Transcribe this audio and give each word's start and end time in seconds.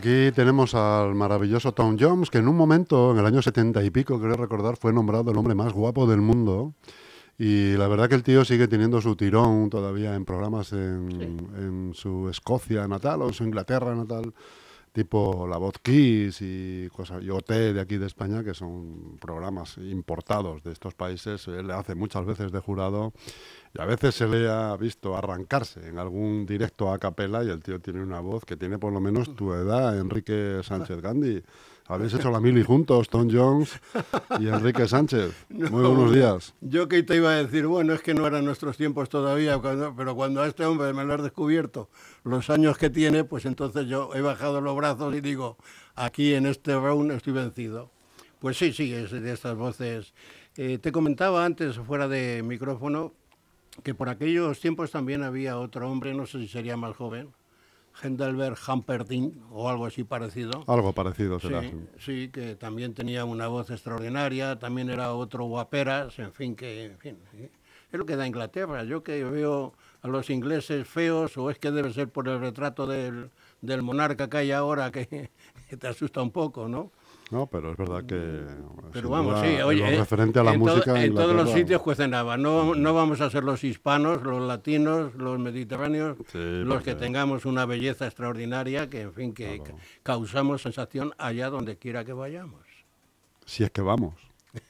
Aquí 0.00 0.32
tenemos 0.32 0.74
al 0.74 1.14
maravilloso 1.14 1.72
Tom 1.72 1.98
Jones, 2.00 2.30
que 2.30 2.38
en 2.38 2.48
un 2.48 2.56
momento, 2.56 3.12
en 3.12 3.18
el 3.18 3.26
año 3.26 3.42
70 3.42 3.84
y 3.84 3.90
pico, 3.90 4.18
creo 4.18 4.34
recordar, 4.34 4.78
fue 4.78 4.94
nombrado 4.94 5.30
el 5.30 5.36
hombre 5.36 5.54
más 5.54 5.74
guapo 5.74 6.06
del 6.06 6.22
mundo. 6.22 6.72
Y 7.36 7.72
la 7.72 7.86
verdad 7.86 8.08
que 8.08 8.14
el 8.14 8.22
tío 8.22 8.42
sigue 8.46 8.66
teniendo 8.66 9.02
su 9.02 9.14
tirón 9.14 9.68
todavía 9.68 10.14
en 10.14 10.24
programas 10.24 10.72
en, 10.72 11.50
en 11.54 11.90
su 11.92 12.30
Escocia 12.30 12.88
natal 12.88 13.20
o 13.20 13.28
en 13.28 13.34
su 13.34 13.44
Inglaterra 13.44 13.94
natal, 13.94 14.32
tipo 14.90 15.46
La 15.46 15.58
Voz 15.58 15.74
Kiss 15.82 16.38
y 16.40 16.88
cosas, 16.96 17.22
y 17.22 17.28
OT 17.28 17.50
de 17.50 17.80
aquí 17.82 17.98
de 17.98 18.06
España, 18.06 18.42
que 18.42 18.54
son 18.54 19.18
programas 19.20 19.76
importados 19.76 20.62
de 20.62 20.72
estos 20.72 20.94
países. 20.94 21.46
Él 21.46 21.66
le 21.66 21.74
hace 21.74 21.94
muchas 21.94 22.24
veces 22.24 22.50
de 22.52 22.60
jurado 22.60 23.12
y 23.72 23.80
a 23.80 23.84
veces 23.84 24.14
se 24.14 24.26
le 24.26 24.48
ha 24.48 24.76
visto 24.76 25.16
arrancarse 25.16 25.86
en 25.88 25.98
algún 25.98 26.44
directo 26.46 26.92
a 26.92 26.98
capela 26.98 27.44
y 27.44 27.48
el 27.50 27.62
tío 27.62 27.80
tiene 27.80 28.02
una 28.02 28.20
voz 28.20 28.44
que 28.44 28.56
tiene 28.56 28.78
por 28.78 28.92
lo 28.92 29.00
menos 29.00 29.34
tu 29.36 29.52
edad, 29.54 29.98
Enrique 29.98 30.60
Sánchez 30.62 31.00
Gandhi. 31.00 31.42
Habéis 31.86 32.14
hecho 32.14 32.30
la 32.30 32.38
mili 32.40 32.62
juntos, 32.62 33.08
Tom 33.08 33.28
Jones 33.30 33.80
y 34.38 34.46
Enrique 34.46 34.86
Sánchez. 34.86 35.34
Muy 35.50 35.68
buenos 35.82 36.12
días. 36.14 36.54
Yo 36.60 36.86
que 36.88 37.02
te 37.02 37.16
iba 37.16 37.30
a 37.30 37.42
decir, 37.42 37.66
bueno, 37.66 37.92
es 37.94 38.00
que 38.00 38.14
no 38.14 38.26
eran 38.28 38.44
nuestros 38.44 38.76
tiempos 38.76 39.08
todavía, 39.08 39.58
cuando- 39.58 39.94
pero 39.96 40.14
cuando 40.14 40.40
a 40.42 40.46
este 40.46 40.64
hombre 40.64 40.92
me 40.92 41.04
lo 41.04 41.14
has 41.14 41.22
descubierto, 41.22 41.90
los 42.22 42.48
años 42.48 42.78
que 42.78 42.90
tiene, 42.90 43.24
pues 43.24 43.44
entonces 43.44 43.86
yo 43.86 44.10
he 44.14 44.20
bajado 44.20 44.60
los 44.60 44.76
brazos 44.76 45.12
y 45.16 45.20
digo, 45.20 45.56
aquí 45.96 46.34
en 46.34 46.46
este 46.46 46.74
round 46.78 47.10
estoy 47.10 47.32
vencido. 47.32 47.90
Pues 48.38 48.56
sí, 48.56 48.72
sí, 48.72 48.92
es 48.94 49.10
de 49.10 49.32
estas 49.32 49.56
voces. 49.56 50.14
Eh, 50.56 50.78
te 50.78 50.92
comentaba 50.92 51.44
antes, 51.44 51.76
fuera 51.78 52.06
de 52.06 52.42
micrófono, 52.44 53.14
que 53.82 53.94
por 53.94 54.08
aquellos 54.08 54.60
tiempos 54.60 54.90
también 54.90 55.22
había 55.22 55.58
otro 55.58 55.90
hombre, 55.90 56.14
no 56.14 56.26
sé 56.26 56.38
si 56.40 56.48
sería 56.48 56.76
más 56.76 56.96
joven, 56.96 57.32
Hendelberg 58.02 58.56
Humperdinck 58.66 59.34
o 59.50 59.68
algo 59.68 59.86
así 59.86 60.04
parecido. 60.04 60.64
Algo 60.66 60.92
parecido 60.92 61.38
será. 61.40 61.62
Sí, 61.62 61.72
sí, 61.98 62.28
que 62.32 62.54
también 62.54 62.94
tenía 62.94 63.24
una 63.24 63.48
voz 63.48 63.70
extraordinaria, 63.70 64.58
también 64.58 64.90
era 64.90 65.12
otro 65.12 65.44
guaperas, 65.44 66.18
en 66.18 66.32
fin, 66.32 66.56
que 66.56 66.84
en 66.86 66.98
fin, 66.98 67.18
es 67.92 67.98
lo 67.98 68.06
que 68.06 68.16
da 68.16 68.26
Inglaterra. 68.26 68.84
Yo 68.84 69.02
que 69.02 69.24
veo 69.24 69.74
a 70.02 70.08
los 70.08 70.30
ingleses 70.30 70.86
feos, 70.86 71.36
o 71.36 71.50
es 71.50 71.58
que 71.58 71.70
debe 71.70 71.92
ser 71.92 72.08
por 72.08 72.28
el 72.28 72.40
retrato 72.40 72.86
del, 72.86 73.30
del 73.60 73.82
monarca 73.82 74.30
que 74.30 74.38
hay 74.38 74.52
ahora, 74.52 74.90
que, 74.90 75.06
que 75.68 75.76
te 75.76 75.88
asusta 75.88 76.22
un 76.22 76.30
poco, 76.30 76.68
¿no? 76.68 76.92
No, 77.30 77.46
pero 77.46 77.70
es 77.72 77.76
verdad 77.76 78.04
que. 78.04 78.14
Pero 78.92 79.02
sin 79.02 79.10
vamos, 79.10 79.34
duda, 79.36 79.42
sí, 79.44 79.54
en 79.54 79.62
oye, 79.62 79.94
eh, 79.94 79.98
referente 79.98 80.40
a 80.40 80.42
la 80.42 80.52
en, 80.54 81.14
todos 81.14 81.34
los 81.34 81.50
sitios 81.52 81.80
cuecen 81.80 82.12
habas. 82.12 82.38
No, 82.38 82.74
no 82.74 82.92
vamos 82.92 83.20
a 83.20 83.30
ser 83.30 83.44
los 83.44 83.62
hispanos, 83.62 84.22
los 84.22 84.42
latinos, 84.42 85.14
los 85.14 85.38
mediterráneos, 85.38 86.16
Sí, 86.32 86.38
los 86.64 86.82
que 86.82 86.94
tengamos 86.96 87.44
una 87.44 87.66
belleza 87.66 88.06
extraordinaria, 88.06 88.90
que 88.90 89.02
en 89.02 89.12
fin, 89.12 89.32
que 89.32 89.62
ca- 89.62 89.74
causamos 90.02 90.62
sensación 90.62 91.12
allá 91.18 91.50
donde 91.50 91.78
quiera 91.78 92.04
que 92.04 92.12
vayamos. 92.12 92.62
Si 93.46 93.62
es 93.62 93.70
que 93.70 93.80
vamos. 93.82 94.14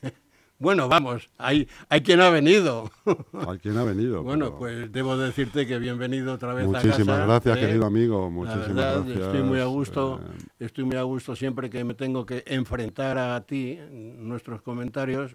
Bueno, 0.61 0.89
vamos, 0.91 1.31
hay, 1.39 1.67
hay 1.89 2.03
quien 2.03 2.21
ha 2.21 2.29
venido. 2.29 2.91
Hay 3.49 3.59
quien 3.61 3.79
ha 3.79 3.83
venido. 3.85 4.23
bueno, 4.23 4.45
pero 4.47 4.59
pues 4.59 4.93
debo 4.93 5.17
decirte 5.17 5.67
que 5.67 5.79
bienvenido 5.79 6.35
otra 6.35 6.53
vez 6.53 6.67
a 6.67 6.69
Muchísimas 6.69 6.99
casa. 7.17 7.25
gracias, 7.27 7.57
¿eh? 7.57 7.61
querido 7.61 7.87
amigo. 7.87 8.25
La 8.25 8.29
Muchísimas 8.29 8.69
verdad, 8.69 8.95
gracias. 9.07 9.27
estoy 9.27 9.43
muy 9.43 9.59
a 9.61 9.65
gusto, 9.65 10.21
Eh, 10.23 10.45
estoy 10.67 10.85
muy 10.85 10.97
a 10.97 11.03
gusto 11.03 11.35
siempre 11.35 11.71
que 11.71 11.83
me 11.83 11.95
tengo 11.95 12.27
que 12.27 12.45
enfrentar 12.47 13.17
a 13.17 13.41
ti, 13.41 13.79
nuestros 13.91 14.61
comentarios, 14.61 15.33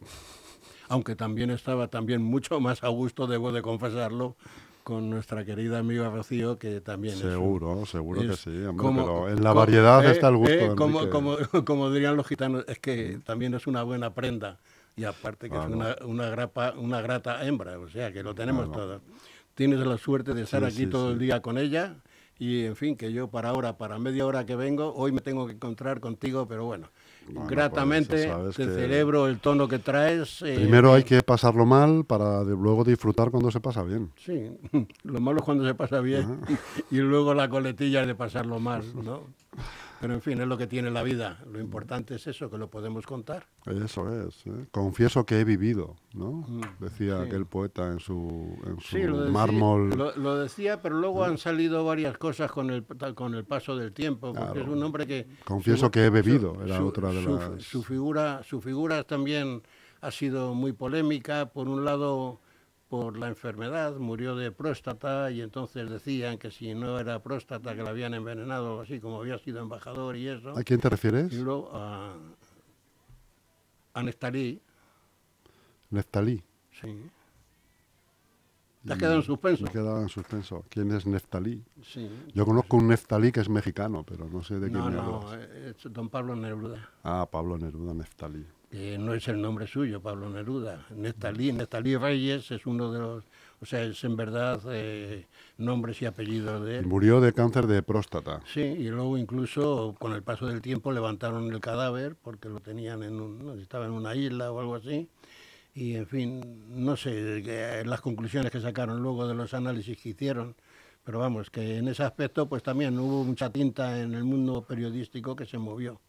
aunque 0.89 1.15
también 1.15 1.49
estaba 1.49 1.87
también 1.87 2.21
mucho 2.21 2.59
más 2.59 2.83
a 2.83 2.89
gusto, 2.89 3.25
debo 3.25 3.51
de 3.51 3.63
confesarlo, 3.63 4.35
con 4.83 5.09
nuestra 5.09 5.43
querida 5.43 5.79
amiga 5.79 6.07
Rocío, 6.11 6.59
que 6.59 6.81
también 6.81 7.15
es 7.15 7.23
un- 7.23 7.31
seguro, 7.31 7.85
seguro 7.87 8.21
que 8.21 8.27
es 8.33 8.39
sí. 8.41 8.49
hombre, 8.63 8.85
como- 8.85 9.03
pero 9.23 9.29
en 9.29 9.43
la 9.43 9.51
variedad 9.53 10.05
eh, 10.05 10.11
está 10.11 10.27
el 10.27 10.35
gusto. 10.37 10.53
eh, 10.53 10.75
como, 10.75 10.99
como 11.65 11.89
dirían 11.91 12.15
los 12.15 12.27
gitanos, 12.27 12.63
es 12.67 12.77
que 12.77 13.17
también 13.25 13.55
es 13.55 13.65
una 13.65 13.81
buena 13.81 14.13
prenda 14.13 14.59
y 14.95 15.03
aparte 15.03 15.50
que 15.50 15.57
es 15.57 15.66
una, 15.67 15.95
una, 16.06 16.29
grapa, 16.29 16.73
una 16.78 17.01
grata 17.01 17.45
hembra, 17.45 17.78
o 17.79 17.88
sea 17.89 18.11
que 18.11 18.23
lo 18.23 18.33
tenemos 18.33 18.72
todo. 18.72 19.01
Tienes 19.53 19.79
la 19.79 19.97
suerte 19.97 20.33
de 20.33 20.44
estar 20.44 20.61
Sí, 20.61 20.67
aquí 20.67 20.75
sí, 20.85 20.88
todo 20.88 21.07
sí. 21.07 21.13
el 21.13 21.19
día 21.19 21.41
con 21.41 21.57
ella 21.57 21.95
y 22.38 22.66
en 22.66 22.75
fin, 22.75 22.97
que 22.97 23.13
yo 23.13 23.29
para 23.29 23.50
ahora, 23.50 23.78
para 23.78 23.97
media 24.00 24.25
hora 24.25 24.45
que 24.45 24.55
vengo, 24.55 24.94
hoy 24.94 25.11
me 25.13 25.22
tengo 25.22 25.47
que 25.47 25.53
encontrar 25.53 26.01
contigo, 26.01 26.45
pero 26.47 26.66
bueno, 26.66 26.89
Bueno, 27.29 27.47
gratamente 27.50 28.09
pues, 28.09 28.25
sabes 28.25 28.55
te 28.57 28.66
celebro 28.66 29.28
el 29.28 29.39
tono 29.39 29.67
que 29.69 29.79
traes. 29.79 30.41
eh, 30.41 30.55
Primero 30.55 30.94
hay 30.94 31.03
que 31.03 31.22
pasarlo 31.23 31.66
mal 31.66 32.03
para 32.05 32.44
de- 32.44 32.55
luego 32.55 32.84
disfrutar 32.84 33.31
cuando 33.31 33.51
se 33.51 33.61
pasa 33.61 33.84
bien. 33.84 34.11
Sí, 34.17 34.51
lo 35.03 35.22
malo 35.22 35.39
es 35.39 35.45
cuando 35.45 35.66
se 35.66 35.75
pasa 35.75 36.01
bien 36.01 36.41
y 36.89 36.97
luego 36.97 37.34
la 37.34 37.47
coletilla 37.50 38.05
de 38.05 38.16
pasarlo 38.16 38.59
mal, 38.59 38.84
¿no? 39.03 39.22
Pero 40.01 40.13
en 40.13 40.22
fin, 40.22 40.39
es 40.41 40.47
lo 40.47 40.57
que 40.57 40.67
tiene 40.67 40.91
la 40.91 41.03
vida. 41.03 41.39
Lo 41.51 41.59
importante 41.59 42.16
es 42.16 42.28
eso, 42.28 42.50
que 42.50 42.57
lo 42.57 42.69
podemos 42.69 43.06
contar. 43.06 43.47
Eso 43.66 44.28
es. 44.28 44.45
¿eh? 44.45 44.67
Confieso 44.72 45.25
que 45.25 45.39
he 45.39 45.44
vivido, 45.45 45.95
¿no? 46.13 46.45
Decía 46.79 47.16
Mm, 47.16 47.22
sí. 47.22 47.28
aquel 47.28 47.45
poeta 47.45 47.88
en 47.91 48.00
su, 48.00 48.57
en 48.67 48.79
su 48.81 48.88
Sí, 48.97 49.03
lo 49.03 49.17
decía, 49.22 49.31
mármol. 49.34 49.89
lo, 49.97 50.16
lo 50.16 50.35
decía, 50.38 50.81
pero 50.81 50.95
luego 51.00 51.23
han 51.23 51.38
salido 51.38 51.85
varias 51.85 52.17
cosas 52.17 52.51
con 52.51 52.69
el, 52.69 52.85
con 53.16 53.34
el 53.35 53.45
paso 53.45 53.75
del 53.78 53.94
tiempo, 53.94 54.34
porque 54.34 54.51
Claro. 54.53 54.61
es 54.61 54.67
un 54.67 54.84
hombre 54.84 55.07
que... 55.07 55.28
Confieso 55.45 55.85
su- 55.85 55.91
que 55.91 56.05
he 56.05 56.09
bebido, 56.09 56.57
era 56.63 56.78
su- 56.78 56.85
otra 56.88 57.09
de 57.11 57.23
las... 57.23 57.63
Su 57.63 57.81
figura, 57.81 58.41
su 58.44 58.61
figura 58.61 59.03
también 59.03 59.61
ha 60.01 60.11
sido 60.11 60.53
muy 60.53 60.73
polémica. 60.73 61.47
Por 61.47 61.67
un 61.69 61.85
lado, 61.85 62.41
por 62.97 63.17
la 63.17 63.28
enfermedad, 63.28 63.97
murió 63.97 64.35
de 64.35 64.51
próstata 64.51 65.29
y 65.29 65.41
entonces 65.41 65.89
decían 65.89 66.38
que 66.38 66.50
si 66.50 66.73
no 66.73 66.97
era 66.97 67.22
próstata, 67.22 67.75
que 67.75 67.83
la 67.83 67.89
habían 67.89 68.13
envenenado, 68.13 68.79
así 68.79 69.01
como 69.01 69.19
había 69.19 69.38
sido 69.39 69.59
embajador 69.59 70.16
y 70.16 70.29
eso. 70.29 70.57
¿A 70.57 70.63
quién 70.63 70.79
te 70.79 70.88
refieres? 70.89 71.34
Y 71.34 71.41
luego 71.41 71.69
a, 71.73 72.13
a 73.94 74.03
Neftalí, 74.03 74.61
Neftalí. 75.89 76.41
sí. 76.81 77.09
¿Te 78.85 78.94
has 78.94 79.00
quedado 79.00 79.16
en 79.16 79.23
suspenso? 79.23 79.63
Me 79.63 79.69
he 79.69 79.73
quedado 79.73 80.00
en 80.01 80.09
suspenso. 80.09 80.63
¿Quién 80.69 80.91
es 80.91 81.07
Neftalí? 81.07 81.63
Sí. 81.84 82.07
Yo 82.35 82.45
conozco 82.45 82.78
un 82.78 82.88
Neftalí 82.88 83.31
que 83.31 83.39
es 83.39 83.50
mexicano, 83.50 84.03
pero 84.03 84.29
no 84.29 84.44
sé 84.44 84.59
de 84.59 84.69
quién 84.69 84.73
No, 84.79 84.85
me 84.91 84.95
no, 84.95 85.01
hablas. 85.28 85.50
es 85.50 85.91
don 85.91 86.07
Pablo 86.09 86.35
Neruda. 86.35 86.88
Ah, 87.03 87.28
Pablo 87.29 87.57
Neruda 87.57 87.94
Neftalí. 87.95 88.45
Que 88.75 88.97
no 88.97 89.13
es 89.13 89.25
el 89.29 89.41
nombre 89.41 89.67
suyo, 89.67 90.01
Pablo 90.01 90.29
Neruda. 90.29 90.85
Nestalí, 90.93 91.53
Nestalí 91.53 91.95
Reyes 91.95 92.51
es 92.51 92.66
uno 92.66 92.91
de 92.91 92.99
los, 92.99 93.23
o 93.61 93.66
sea, 93.66 93.83
es 93.83 94.03
en 94.03 94.17
verdad 94.17 94.59
eh, 94.69 95.27
nombres 95.57 96.01
y 96.01 96.05
apellidos 96.05 96.66
de 96.66 96.79
él. 96.79 96.85
murió 96.85 97.22
de 97.22 97.31
cáncer 97.31 97.67
de 97.67 97.81
próstata. 97.81 98.41
Sí, 98.53 98.59
y 98.59 98.89
luego 98.89 99.17
incluso 99.17 99.95
con 99.97 100.11
el 100.11 100.23
paso 100.23 100.47
del 100.47 100.61
tiempo 100.61 100.91
levantaron 100.91 101.49
el 101.53 101.61
cadáver 101.61 102.17
porque 102.22 102.49
lo 102.49 102.59
tenían 102.59 103.03
en 103.03 103.22
un, 103.22 103.57
estaba 103.61 103.85
en 103.85 103.91
una 103.91 104.13
isla 104.13 104.51
o 104.51 104.59
algo 104.59 104.75
así. 104.75 105.07
Y 105.73 105.95
en 105.95 106.07
fin, 106.07 106.66
no 106.67 106.97
sé 106.97 107.43
eh, 107.45 107.85
las 107.85 108.01
conclusiones 108.01 108.51
que 108.51 108.59
sacaron 108.59 109.01
luego 109.01 109.25
de 109.25 109.35
los 109.35 109.53
análisis 109.53 109.97
que 109.97 110.09
hicieron, 110.09 110.53
pero 111.05 111.19
vamos, 111.19 111.49
que 111.49 111.78
en 111.78 111.87
ese 111.87 112.03
aspecto 112.03 112.49
pues 112.49 112.61
también 112.61 112.99
hubo 112.99 113.23
mucha 113.23 113.49
tinta 113.49 114.01
en 114.01 114.13
el 114.13 114.25
mundo 114.25 114.66
periodístico 114.66 115.33
que 115.33 115.45
se 115.45 115.57
movió. 115.57 116.01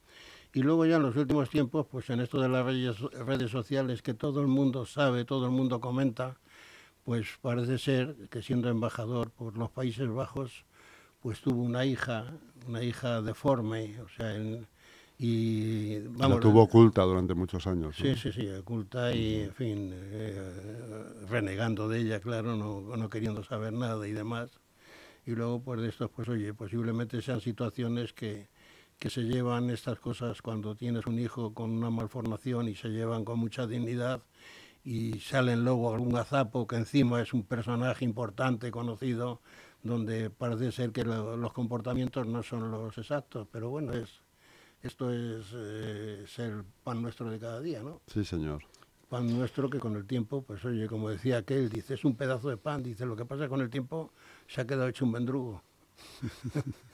Y 0.57 0.63
luego 0.63 0.87
ya 0.87 0.97
en 0.97 1.03
los 1.03 1.15
últimos 1.17 1.51
tiempos, 1.51 1.87
pues 1.87 2.09
en 2.09 2.21
esto 2.21 2.41
de 2.41 2.49
las 2.49 2.65
redes, 2.65 2.99
redes 3.27 3.51
sociales 3.51 4.01
que 4.01 4.15
todo 4.15 4.41
el 4.41 4.47
mundo 4.47 4.87
sabe, 4.87 5.27
todo 5.27 5.45
el 5.45 5.51
mundo 5.53 5.83
comenta, 5.83 6.39
pues 7.05 7.27
parece 7.43 7.77
ser 7.77 8.17
que 8.31 8.41
siendo 8.41 8.71
embajador 8.71 9.31
por 9.31 9.59
los 9.59 9.71
Países 9.71 10.09
Bajos, 10.09 10.65
pues 11.21 11.43
tuvo 11.43 11.63
una 11.63 11.85
hija, 11.85 12.33
una 12.67 12.83
hija 12.83 13.21
deforme, 13.21 14.01
o 14.01 14.09
sea, 14.09 14.35
en- 14.35 14.67
y 15.19 15.99
la 16.19 16.41
tuvo 16.41 16.63
oculta 16.63 17.03
durante 17.03 17.35
muchos 17.35 17.67
años. 17.67 17.89
¿no? 18.01 18.07
Sí, 18.07 18.17
sí, 18.17 18.33
sí, 18.33 18.49
oculta 18.49 19.15
y, 19.15 19.41
en 19.41 19.53
fin, 19.53 19.91
eh, 19.93 21.05
renegando 21.29 21.87
de 21.87 22.01
ella, 22.01 22.19
claro, 22.21 22.57
no, 22.57 22.97
no 22.97 23.11
queriendo 23.11 23.45
saber 23.45 23.75
nada 23.75 24.09
y 24.09 24.13
demás. 24.13 24.49
Y 25.27 25.33
luego, 25.33 25.61
pues 25.61 25.83
de 25.83 25.89
estos, 25.91 26.09
pues 26.09 26.31
oye, 26.31 26.55
posiblemente 26.55 27.21
sean 27.21 27.43
situaciones 27.43 28.15
que, 28.15 28.49
que 28.99 29.11
se 29.11 29.23
llevan 29.23 29.71
estas 29.71 29.99
cosas 30.01 30.41
cuando 30.43 30.75
tienes 30.75 31.07
un 31.07 31.19
hijo 31.19 31.53
con 31.53 31.71
una 31.71 31.91
malformación 31.91 32.69
y 32.69 32.75
se 32.75 32.89
llevan 32.89 33.25
con 33.25 33.39
mucha 33.39 33.67
dignidad 33.67 34.23
y 34.85 35.21
salen 35.21 35.65
luego 35.65 35.93
algún 35.93 36.13
gazapo 36.13 36.67
que 36.67 36.77
encima 36.77 37.21
es 37.21 37.35
un 37.35 37.43
personaje 37.43 38.05
importante, 38.05 38.71
conocido, 38.71 39.41
donde 39.83 40.31
parece 40.31 40.73
ser 40.73 40.93
que 40.93 41.05
lo- 41.05 41.37
los 41.37 41.53
comportamientos 41.53 42.27
no 42.27 42.43
son 42.43 42.71
los 42.71 42.97
exactos, 42.97 43.47
pero 43.51 43.69
bueno, 43.71 43.93
es 43.93 44.21
esto 44.83 45.11
es 45.13 45.47
eh, 45.55 46.25
ser 46.29 46.63
pan 46.85 47.03
nuestro 47.03 47.29
de 47.31 47.39
cada 47.41 47.61
día, 47.61 47.83
¿no? 47.83 48.01
Sí, 48.07 48.25
señor. 48.25 48.63
Pan 49.09 49.27
nuestro 49.37 49.69
que 49.69 49.79
con 49.81 49.97
el 49.97 50.07
tiempo, 50.07 50.43
pues 50.43 50.65
oye, 50.65 50.87
como 50.87 51.09
decía 51.11 51.39
aquel, 51.39 51.69
dice, 51.69 51.95
es 51.95 52.05
un 52.05 52.15
pedazo 52.15 52.49
de 52.51 52.57
pan, 52.57 52.83
dice, 52.83 53.05
lo 53.05 53.17
que 53.17 53.25
pasa 53.25 53.49
con 53.49 53.61
el 53.61 53.71
tiempo 53.71 54.13
se 54.47 54.61
ha 54.61 54.67
quedado 54.67 54.87
hecho 54.89 55.05
un 55.05 55.13
mendrugo. 55.13 55.63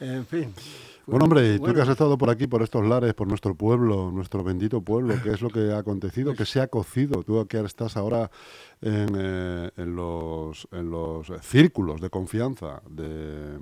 en 0.00 0.26
fin. 0.26 0.54
Bueno, 1.06 1.24
hombre, 1.24 1.54
tú 1.54 1.60
Bueno, 1.60 1.74
que 1.74 1.80
has 1.80 1.88
estado 1.88 2.18
por 2.18 2.28
aquí, 2.28 2.46
por 2.46 2.62
estos 2.62 2.86
lares, 2.86 3.14
por 3.14 3.26
nuestro 3.26 3.54
pueblo, 3.54 4.10
nuestro 4.12 4.44
bendito 4.44 4.82
pueblo, 4.82 5.14
¿qué 5.22 5.30
es 5.30 5.40
lo 5.40 5.48
que 5.48 5.72
ha 5.72 5.78
acontecido? 5.78 6.34
¿Qué 6.34 6.44
se 6.44 6.60
ha 6.60 6.66
cocido? 6.66 7.22
Tú 7.22 7.46
que 7.46 7.58
estás 7.60 7.96
ahora 7.96 8.30
en, 8.82 9.16
eh, 9.16 9.70
en 9.78 9.96
los, 9.96 10.68
en 10.70 10.90
los 10.90 11.32
círculos 11.40 12.02
de 12.02 12.10
confianza 12.10 12.82
de, 12.90 13.58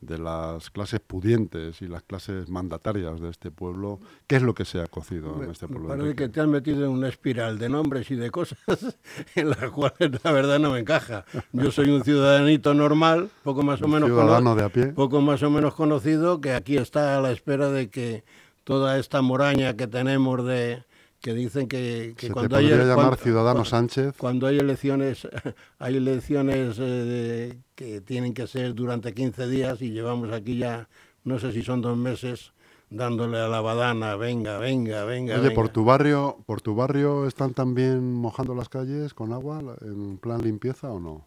de 0.00 0.18
las 0.18 0.70
clases 0.70 1.00
pudientes 1.00 1.82
y 1.82 1.86
las 1.86 2.02
clases 2.02 2.48
mandatarias 2.48 3.20
de 3.20 3.28
este 3.28 3.50
pueblo, 3.50 4.00
¿qué 4.26 4.36
es 4.36 4.42
lo 4.42 4.54
que 4.54 4.64
se 4.64 4.80
ha 4.80 4.86
cocido 4.86 5.42
en 5.42 5.50
este 5.50 5.68
pueblo? 5.68 5.88
parece 5.88 6.14
que 6.14 6.28
te 6.28 6.40
has 6.40 6.48
metido 6.48 6.84
en 6.86 6.90
una 6.90 7.08
espiral 7.08 7.58
de 7.58 7.68
nombres 7.68 8.10
y 8.10 8.14
de 8.16 8.30
cosas 8.30 8.58
en 9.34 9.50
las 9.50 9.70
cuales 9.70 10.10
la 10.24 10.32
verdad 10.32 10.58
no 10.58 10.70
me 10.70 10.78
encaja. 10.80 11.24
Yo 11.52 11.70
soy 11.70 11.90
un 11.90 12.02
ciudadanito 12.02 12.72
normal, 12.72 13.30
poco 13.42 13.62
más 13.62 13.82
o 13.82 13.84
Un 13.84 13.92
menos 13.92 14.08
ciudadano 14.08 14.54
de 14.54 14.64
a 14.64 14.68
pie. 14.70 14.86
poco 14.86 15.20
más 15.20 15.42
o 15.42 15.50
menos 15.50 15.74
conocido, 15.74 16.40
que 16.40 16.52
aquí 16.54 16.78
está 16.78 17.18
a 17.18 17.20
la 17.20 17.30
espera 17.30 17.70
de 17.70 17.90
que 17.90 18.24
toda 18.64 18.98
esta 18.98 19.20
moraña 19.20 19.74
que 19.76 19.86
tenemos 19.86 20.44
de 20.46 20.82
que 21.20 21.34
dicen 21.34 21.68
que, 21.68 22.14
que 22.16 22.22
Se 22.22 22.26
te 22.28 22.32
cuando 22.32 22.56
hay 22.56 22.68
llamar 22.68 22.94
cuando- 22.94 23.16
Ciudadano 23.16 23.52
cuando- 23.56 23.64
Sánchez. 23.70 24.14
cuando 24.16 24.46
hay 24.46 24.58
elecciones, 24.58 25.28
hay 25.78 25.96
elecciones 25.96 26.78
eh, 26.78 26.82
de- 26.82 27.58
que 27.74 28.00
tienen 28.00 28.32
que 28.34 28.46
ser 28.46 28.74
durante 28.74 29.12
15 29.14 29.46
días 29.48 29.80
y 29.82 29.90
llevamos 29.90 30.32
aquí 30.32 30.56
ya, 30.58 30.88
no 31.24 31.38
sé 31.38 31.52
si 31.52 31.62
son 31.62 31.82
dos 31.82 31.96
meses, 31.96 32.52
dándole 32.88 33.38
a 33.38 33.48
la 33.48 33.60
badana, 33.60 34.16
venga, 34.16 34.58
venga, 34.58 35.04
venga. 35.04 35.38
Oye, 35.38 35.50
por 35.52 35.64
venga. 35.66 35.72
tu 35.72 35.84
barrio, 35.84 36.38
por 36.46 36.60
tu 36.60 36.74
barrio 36.74 37.26
están 37.26 37.54
también 37.54 38.12
mojando 38.14 38.54
las 38.54 38.68
calles 38.68 39.14
con 39.14 39.32
agua 39.32 39.62
en 39.82 40.16
plan 40.18 40.42
limpieza 40.42 40.90
o 40.90 40.98
no? 41.00 41.26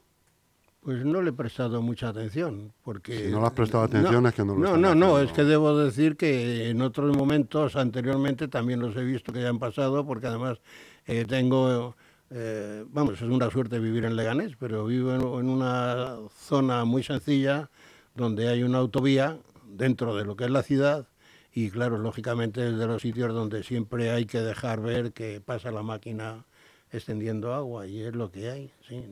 Pues 0.84 1.06
no 1.06 1.22
le 1.22 1.30
he 1.30 1.34
prestado 1.34 1.82
mucha 1.82 2.10
atención, 2.10 2.74
porque... 2.84 3.28
Si 3.28 3.32
no 3.32 3.40
le 3.40 3.48
has 3.48 3.54
prestado 3.54 3.86
atención 3.86 4.26
es 4.26 4.34
que 4.34 4.44
no 4.44 4.54
lo 4.56 4.60
No, 4.60 4.78
no, 4.78 4.94
no, 4.94 5.20
es 5.20 5.32
que 5.32 5.44
debo 5.46 5.78
decir 5.78 6.18
que 6.18 6.70
en 6.70 6.82
otros 6.82 7.16
momentos 7.16 7.78
anteriormente 7.78 8.50
también 8.50 8.82
los 8.82 8.96
he 8.98 9.04
visto 9.04 9.32
que 9.32 9.42
ya 9.42 9.50
han 9.50 9.60
pasado, 9.60 10.06
porque 10.06 10.28
además 10.28 10.60
eh, 11.06 11.24
tengo... 11.26 11.96
eh, 12.32 12.84
vamos, 12.90 13.14
es 13.14 13.22
una 13.22 13.50
suerte 13.50 13.80
vivir 13.80 14.04
en 14.04 14.18
Leganés, 14.18 14.58
pero 14.60 14.86
vivo 14.86 15.14
en, 15.14 15.22
en 15.22 15.50
una 15.50 16.18
zona 16.38 16.84
muy 16.84 17.02
sencilla 17.02 17.70
donde 18.16 18.50
hay 18.50 18.64
una 18.64 18.80
autovía 18.80 19.38
dentro 19.66 20.16
de 20.16 20.26
lo 20.26 20.36
que 20.36 20.44
es 20.46 20.52
la 20.52 20.64
ciudad 20.64 21.08
y 21.54 21.70
claro, 21.70 21.98
lógicamente 21.98 22.68
es 22.68 22.78
de 22.78 22.88
los 22.88 23.02
sitios 23.04 23.34
donde 23.34 23.64
siempre 23.64 24.12
hay 24.12 24.26
que 24.26 24.42
dejar 24.42 24.82
ver 24.82 25.14
que 25.14 25.40
pasa 25.40 25.72
la 25.72 25.84
máquina 25.84 26.46
extendiendo 26.94 27.54
agua 27.54 27.88
y 27.88 28.02
es 28.02 28.16
lo 28.16 28.32
que 28.32 28.50
hay. 28.50 28.72
Sí, 28.88 29.04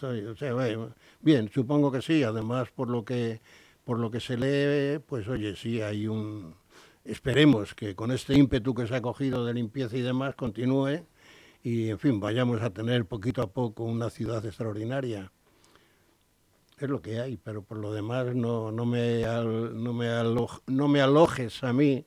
o 0.00 0.36
sea, 0.36 0.54
bueno, 0.54 0.94
bien, 1.20 1.50
supongo 1.52 1.90
que 1.92 2.02
sí. 2.02 2.22
Además, 2.22 2.68
por 2.74 2.88
lo 2.90 3.04
que 3.04 3.40
por 3.84 3.98
lo 3.98 4.10
que 4.10 4.20
se 4.20 4.36
lee, 4.36 4.98
pues 5.06 5.26
oye, 5.28 5.56
sí 5.56 5.80
hay 5.80 6.06
un. 6.08 6.54
Esperemos 7.04 7.74
que 7.74 7.94
con 7.94 8.10
este 8.12 8.34
ímpetu 8.34 8.74
que 8.74 8.86
se 8.86 8.94
ha 8.94 9.00
cogido 9.00 9.46
de 9.46 9.54
limpieza 9.54 9.96
y 9.96 10.02
demás 10.02 10.34
continúe 10.34 11.06
y, 11.62 11.88
en 11.88 11.98
fin, 11.98 12.20
vayamos 12.20 12.60
a 12.60 12.70
tener 12.70 13.06
poquito 13.06 13.40
a 13.40 13.46
poco 13.50 13.84
una 13.84 14.10
ciudad 14.10 14.44
extraordinaria. 14.44 15.32
Es 16.78 16.88
lo 16.88 17.00
que 17.00 17.18
hay, 17.20 17.38
pero 17.38 17.62
por 17.62 17.78
lo 17.78 17.92
demás 17.92 18.34
no, 18.34 18.70
no, 18.70 18.84
me, 18.84 19.24
al- 19.24 19.82
no, 19.82 19.92
me, 19.94 20.08
alo- 20.10 20.62
no 20.66 20.86
me 20.86 21.00
alojes 21.00 21.64
a 21.64 21.72
mí 21.72 22.04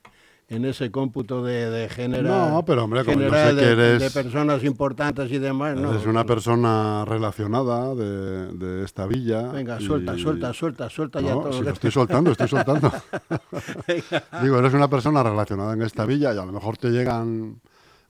en 0.52 0.66
ese 0.66 0.92
cómputo 0.92 1.42
de, 1.44 1.70
de 1.70 2.22
No, 2.22 2.64
pero, 2.66 2.84
hombre, 2.84 3.06
como 3.06 3.20
sé 3.22 3.26
que 3.30 3.54
de, 3.56 3.72
eres- 3.72 4.00
de 4.02 4.12
personas 4.12 4.62
importantes 4.66 5.32
y 5.32 5.40
demás. 5.40 5.78
No, 5.78 5.92
Eres 5.92 6.06
una 6.06 6.26
persona 6.26 7.06
relacionada 7.06 7.96
de, 7.96 8.48
de 8.54 8.84
esta 8.84 9.08
villa. 9.08 9.44
Venga, 9.52 9.80
y- 9.80 9.86
suelta, 9.86 10.18
suelta, 10.18 10.52
suelta, 10.54 10.90
suelta 10.90 11.22
ya 11.22 11.32
todo. 11.32 11.54
si 11.54 11.60
lo 11.60 11.64
lo 11.64 11.66
que- 11.68 11.74
estoy 11.74 11.92
soltando, 11.92 12.32
estoy 12.32 12.50
soltando. 12.50 12.92
Digo, 14.44 14.60
eres 14.60 14.74
una 14.74 14.90
persona 14.90 15.24
relacionada 15.24 15.74
en 15.74 15.84
esta 15.84 16.06
villa 16.06 16.34
y 16.34 16.38
a 16.38 16.44
lo 16.46 16.52
mejor 16.52 16.76
te 16.78 16.90
llegan 16.90 17.62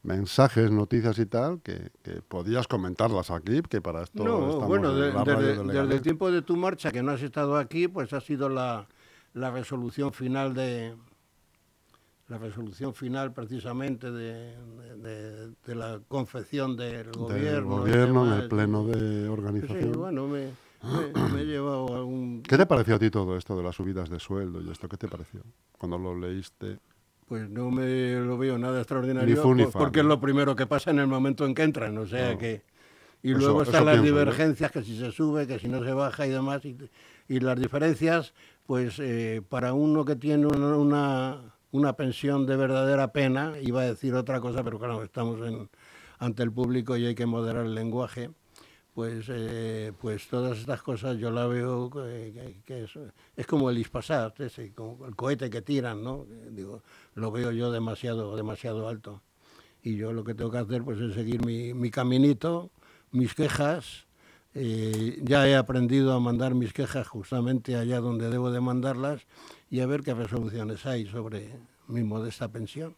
mensajes, 0.04 0.72
noticias 0.72 1.20
y 1.20 1.28
tal, 1.28 1.62
que, 1.62 1.92
que 2.02 2.24
podías 2.28 2.68
comentarlas 2.68 3.30
aquí, 3.30 3.62
que 3.70 3.82
para 3.82 4.02
esto 4.02 4.24
No, 4.24 4.40
estamos 4.48 4.68
bueno, 4.68 4.90
en 4.90 4.96
de- 5.00 5.14
la 5.14 5.24
radio 5.24 5.64
desde, 5.64 5.94
el 5.96 6.02
tiempo 6.02 6.32
de 6.32 6.42
tu 6.42 6.58
marcha 6.58 6.92
que 6.92 7.04
no 7.04 7.12
has 7.12 7.22
estado 7.22 7.56
aquí, 7.56 7.88
pues 7.88 8.12
ha 8.14 8.20
sido 8.22 8.50
la, 8.50 8.88
la 9.36 9.52
resolución 9.52 10.12
final 10.12 10.56
de 10.56 10.96
la 12.32 12.38
resolución 12.38 12.94
final 12.94 13.34
precisamente 13.34 14.10
de, 14.10 14.56
de- 15.04 15.50
de 15.66 15.76
la 15.76 16.00
confección 16.08 16.78
del 16.78 17.08
Del 17.08 17.12
gobierno. 17.14 17.76
y 17.76 17.80
gobierno 17.92 18.26
en 18.34 18.42
el 18.42 18.48
pleno 18.48 18.86
de 18.88 19.24
Sí, 19.24 19.28
organización. 19.30 19.92
bueno, 19.92 20.28
me, 20.28 20.46
me- 20.82 21.30
me 21.34 21.42
he 21.42 21.46
llevado 21.46 21.94
algún... 21.94 22.42
¿Qué 22.44 22.56
te 22.58 22.66
pareció 22.66 22.96
a 22.96 23.00
ti 23.00 23.10
todo 23.10 23.36
esto 23.36 23.58
de 23.58 23.64
las 23.64 23.76
subidas 23.76 24.10
de 24.10 24.18
sueldo 24.22 24.62
y 24.62 24.70
esto? 24.72 24.88
¿Qué 24.88 24.96
te 24.96 25.10
pareció 25.10 25.42
cuando 25.78 25.98
lo 25.98 26.18
leíste? 26.18 26.80
Pues 27.28 27.50
no 27.50 27.70
me 27.70 28.16
lo 28.16 28.38
veo 28.38 28.58
nada 28.58 28.80
extraordinario, 28.80 29.36
Ni 29.54 29.64
ni 29.64 29.66
porque 29.70 30.00
es 30.00 30.06
lo 30.06 30.22
primero 30.22 30.56
que 30.56 30.66
pasa 30.68 30.92
en 30.92 31.00
el 31.00 31.08
momento 31.08 31.46
en 31.46 31.54
que 31.54 31.64
entran, 31.64 31.98
o 31.98 32.06
sea 32.08 32.32
No. 32.32 32.38
que... 32.40 32.64
Y 33.24 33.32
Eso- 33.32 33.40
luego 33.40 33.62
están 33.64 33.86
las 33.86 34.00
pienso 34.00 34.06
divergencias, 34.18 34.72
que 34.72 34.84
si 34.84 34.98
se 34.98 35.12
sube, 35.12 35.46
que 35.48 35.60
si 35.60 35.68
no 35.68 35.84
se 35.84 35.92
baja 35.92 36.26
y 36.26 36.30
demás, 36.32 36.64
y, 36.66 36.76
y 37.28 37.40
las 37.42 37.60
diferencias, 37.60 38.34
pues 38.66 38.98
eh, 39.00 39.44
para 39.48 39.74
uno 39.74 40.06
que 40.06 40.16
tiene 40.16 40.48
una, 40.48 40.76
una, 40.76 41.38
una 41.72 41.94
pensión 41.96 42.46
de 42.46 42.56
verdadera 42.58 43.12
pena, 43.14 43.54
iba 43.62 43.82
a 43.82 43.86
decir 43.86 44.14
otra 44.16 44.40
cosa, 44.42 44.64
pero 44.64 44.80
claro, 44.80 45.04
estamos 45.04 45.46
en, 45.48 45.70
ante 46.20 46.44
el 46.44 46.52
público 46.52 46.98
y 46.98 47.06
hay 47.06 47.16
que 47.16 47.26
moderar 47.26 47.66
el 47.66 47.76
lenguaje, 47.76 48.32
pues, 48.94 49.26
eh, 49.30 49.94
pues 50.02 50.28
todas 50.28 50.60
estas 50.60 50.82
cosas 50.84 51.18
yo 51.18 51.32
la 51.32 51.48
veo 51.48 51.90
que, 51.90 52.84
es, 52.84 52.92
es 53.38 53.48
como 53.48 53.70
el 53.70 53.78
Ispasat, 53.78 54.40
ese, 54.42 54.74
como 54.74 55.06
el 55.06 55.16
cohete 55.16 55.50
que 55.50 55.62
tiran, 55.62 56.04
¿no? 56.04 56.26
Digo, 56.52 56.84
lo 57.16 57.32
veo 57.32 57.52
yo 57.52 57.72
demasiado, 57.72 58.36
demasiado 58.36 58.88
alto. 58.90 59.22
Y 59.84 59.96
yo 59.96 60.14
lo 60.14 60.24
que 60.24 60.36
tengo 60.36 60.52
que 60.52 60.58
hacer 60.60 60.84
pues 60.84 61.00
es 61.00 61.14
seguir 61.16 61.46
mi, 61.46 61.74
mi 61.74 61.90
caminito, 61.90 62.72
mis 63.12 63.34
quejas. 63.34 64.08
eh, 64.54 65.20
ya 65.24 65.48
he 65.48 65.56
aprendido 65.56 66.14
a 66.14 66.20
mandar 66.20 66.56
mis 66.56 66.74
quejas 66.74 67.08
justamente 67.08 67.76
allá 67.78 68.00
donde 68.02 68.30
debo 68.30 68.52
de 68.52 68.60
mandarlas 68.62 69.22
y 69.72 69.80
a 69.80 69.88
ver 69.88 70.04
qué 70.04 70.14
resoluciones 70.14 70.86
hay 70.86 71.08
sobre 71.08 71.58
mi 71.88 72.04
modesta 72.04 72.50
pensión. 72.50 72.98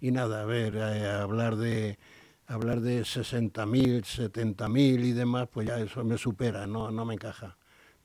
Y 0.00 0.12
nada, 0.12 0.42
a 0.42 0.44
ver, 0.46 0.76
eh, 0.76 1.10
hablar 1.10 1.56
de 1.56 1.98
hablar 2.46 2.80
de 2.80 3.00
60.000, 3.02 4.02
70.000 4.02 5.04
y 5.04 5.12
demás, 5.12 5.48
pues 5.50 5.66
ya 5.66 5.80
eso 5.80 6.04
me 6.04 6.16
supera, 6.16 6.66
no, 6.66 6.90
no 6.90 7.04
me 7.04 7.14
encaja. 7.14 7.56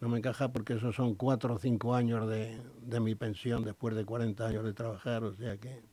No 0.02 0.10
me 0.10 0.18
encaja 0.18 0.52
porque 0.52 0.74
esos 0.74 0.96
son 0.96 1.14
cuatro 1.16 1.56
o 1.56 1.60
cinco 1.60 1.94
años 1.94 2.28
de, 2.28 2.60
de 2.82 3.00
mi 3.00 3.16
pensión 3.16 3.64
después 3.64 3.96
de 3.96 4.06
40 4.06 4.48
años 4.48 4.64
de 4.64 4.74
trabajar, 4.74 5.24
o 5.24 5.36
sea 5.36 5.58
que 5.58 5.84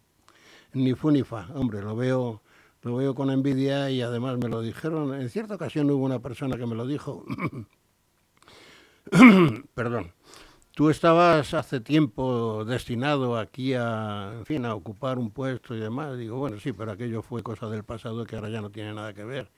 ni 0.73 0.95
fu 0.95 1.11
ni 1.11 1.23
fa, 1.23 1.49
hombre, 1.55 1.83
lo 1.83 1.97
veo, 1.97 2.41
lo 2.83 2.97
veo 2.97 3.15
con 3.15 3.31
envidia 3.31 3.91
y 3.91 4.01
además 4.01 4.39
me 4.39 4.49
lo 4.49 4.63
dijeron, 4.63 5.21
en 5.21 5.29
cierta 5.29 5.57
ocasión 5.57 5.91
hubo 5.91 6.05
una 6.05 6.21
persona 6.21 6.57
que 6.57 6.67
me 6.67 6.77
lo 6.77 6.87
dijo, 6.87 7.25
perdón, 9.75 10.13
tú 10.77 10.91
estabas 10.91 11.55
hace 11.55 11.81
tiempo 11.81 12.67
destinado 12.67 13.39
aquí 13.39 13.73
a, 13.73 14.35
en 14.37 14.45
fin, 14.45 14.67
a 14.67 14.75
ocupar 14.75 15.19
un 15.19 15.31
puesto 15.31 15.75
y 15.75 15.81
demás, 15.81 16.19
digo, 16.19 16.37
bueno, 16.37 16.61
sí, 16.61 16.75
pero 16.75 16.93
aquello 16.93 17.23
fue 17.23 17.43
cosa 17.43 17.71
del 17.71 17.83
pasado 17.83 18.27
que 18.27 18.37
ahora 18.37 18.51
ya 18.51 18.61
no 18.61 18.69
tiene 18.71 18.93
nada 18.93 19.15
que 19.15 19.25
ver. 19.25 19.51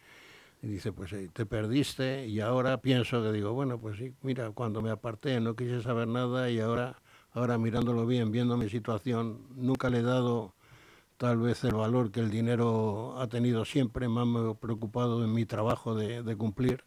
Y 0.63 0.69
dice, 0.69 0.93
pues 0.93 1.13
eh, 1.15 1.29
te 1.33 1.45
perdiste 1.45 2.29
y 2.29 2.39
ahora 2.39 2.81
pienso 2.81 3.21
que 3.21 3.33
digo, 3.33 3.53
bueno, 3.53 3.81
pues 3.81 3.99
sí, 3.99 4.15
mira, 4.23 4.53
cuando 4.53 4.81
me 4.81 4.91
aparté 4.91 5.41
no 5.41 5.57
quise 5.57 5.83
saber 5.83 6.07
nada 6.07 6.51
y 6.51 6.61
ahora, 6.61 7.03
ahora 7.33 7.59
mirándolo 7.59 8.07
bien, 8.07 8.31
viendo 8.31 8.57
mi 8.57 8.69
situación, 8.69 9.41
nunca 9.57 9.91
le 9.91 9.99
he 9.99 10.03
dado 10.03 10.55
tal 11.17 11.39
vez 11.39 11.65
el 11.65 11.75
valor 11.75 12.13
que 12.13 12.21
el 12.21 12.31
dinero 12.31 13.17
ha 13.19 13.27
tenido 13.27 13.65
siempre, 13.65 14.09
más 14.09 14.27
me 14.27 14.53
he 14.53 14.55
preocupado 14.55 15.25
en 15.25 15.35
mi 15.35 15.47
trabajo 15.47 15.97
de, 15.97 16.23
de 16.23 16.37
cumplir 16.37 16.85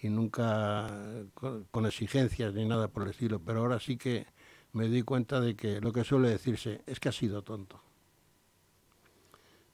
y 0.00 0.08
nunca 0.08 0.86
con, 1.34 1.86
exigencias 1.86 2.52
ni 2.54 2.64
nada 2.64 2.88
por 2.88 3.04
el 3.04 3.10
estilo, 3.10 3.40
pero 3.40 3.60
ahora 3.60 3.80
sí 3.80 3.96
que 3.96 4.26
me 4.72 4.88
di 4.88 5.02
cuenta 5.02 5.40
de 5.40 5.56
que 5.56 5.80
lo 5.80 5.92
que 5.92 6.04
suele 6.04 6.28
decirse 6.28 6.82
es 6.86 7.00
que 7.00 7.08
ha 7.08 7.12
sido 7.12 7.42
tonto. 7.42 7.80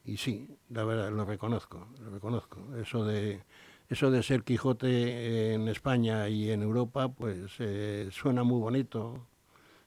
Y 0.05 0.17
sí, 0.17 0.49
la 0.71 0.85
verdad, 0.85 1.11
lo 1.11 1.25
reconozco, 1.25 1.89
lo 2.01 2.11
reconozco. 2.11 2.77
Eso 2.77 3.05
de, 3.05 3.43
eso 3.89 4.11
de 4.11 4.23
ser 4.23 4.45
Quijote 4.45 5.55
en 5.55 5.69
España 5.69 6.29
y 6.29 6.51
en 6.51 6.63
Europa, 6.63 7.09
pues 7.09 7.53
eh, 7.59 8.09
suena 8.11 8.43
muy 8.43 8.61
bonito. 8.61 9.27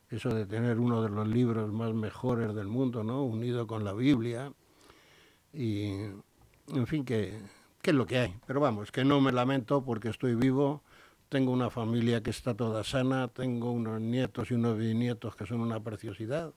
Eso 0.10 0.30
de 0.30 0.46
tener 0.46 0.80
uno 0.80 1.02
de 1.02 1.10
los 1.10 1.28
libros 1.28 1.72
más 1.72 1.94
mejores 1.94 2.54
del 2.54 2.68
mundo, 2.68 3.04
¿no? 3.04 3.24
Unido 3.24 3.66
con 3.66 3.84
la 3.84 3.94
Biblia. 3.94 4.54
Y, 5.54 5.92
en 6.68 6.88
fin, 6.88 7.06
que, 7.06 7.40
que 7.84 7.92
es 7.92 7.96
lo 7.96 8.08
que 8.08 8.18
hay. 8.18 8.36
Pero 8.48 8.60
vamos, 8.60 8.92
que 8.92 9.04
no 9.04 9.22
me 9.22 9.32
lamento 9.32 9.84
porque 9.84 10.10
estoy 10.10 10.34
vivo, 10.34 10.82
tengo 11.30 11.52
una 11.52 11.70
familia 11.70 12.24
que 12.24 12.32
está 12.32 12.56
toda 12.56 12.84
sana, 12.84 13.28
tengo 13.28 13.72
unos 13.72 14.02
nietos 14.02 14.50
y 14.50 14.56
unos 14.56 14.78
bisnietos 14.78 15.36
que 15.36 15.46
son 15.46 15.60
una 15.60 15.80
preciosidad 15.82 16.54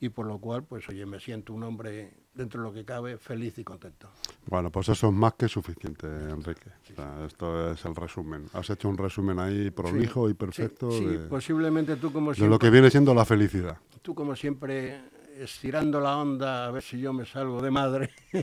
y 0.00 0.08
por 0.08 0.26
lo 0.26 0.38
cual, 0.38 0.64
pues 0.64 0.88
oye, 0.88 1.06
me 1.06 1.20
siento 1.20 1.52
un 1.52 1.62
hombre, 1.62 2.14
dentro 2.34 2.62
de 2.62 2.68
lo 2.68 2.74
que 2.74 2.84
cabe, 2.84 3.18
feliz 3.18 3.58
y 3.58 3.64
contento. 3.64 4.08
Bueno, 4.46 4.70
pues 4.72 4.88
eso 4.88 5.08
es 5.08 5.12
más 5.12 5.34
que 5.34 5.46
suficiente, 5.46 6.06
Enrique. 6.06 6.70
O 6.90 6.94
sea, 6.96 7.24
esto 7.26 7.70
es 7.72 7.84
el 7.84 7.94
resumen. 7.94 8.46
Has 8.54 8.70
hecho 8.70 8.88
un 8.88 8.96
resumen 8.96 9.38
ahí 9.38 9.70
prolijo 9.70 10.28
y 10.30 10.34
perfecto 10.34 10.90
Sí, 10.90 10.98
sí, 10.98 11.04
de, 11.04 11.18
posiblemente 11.28 11.96
tú 11.96 12.12
como 12.12 12.30
de 12.30 12.36
siempre, 12.36 12.50
lo 12.50 12.58
que 12.58 12.70
viene 12.70 12.90
siendo 12.90 13.14
la 13.14 13.26
felicidad. 13.26 13.76
tú 14.00 14.14
como 14.14 14.34
siempre 14.34 15.02
estirando 15.42 16.00
la 16.00 16.16
onda 16.16 16.66
a 16.66 16.70
ver 16.70 16.82
si 16.82 17.00
yo 17.00 17.12
me 17.12 17.24
salgo 17.24 17.60
de 17.62 17.70
madre, 17.70 18.10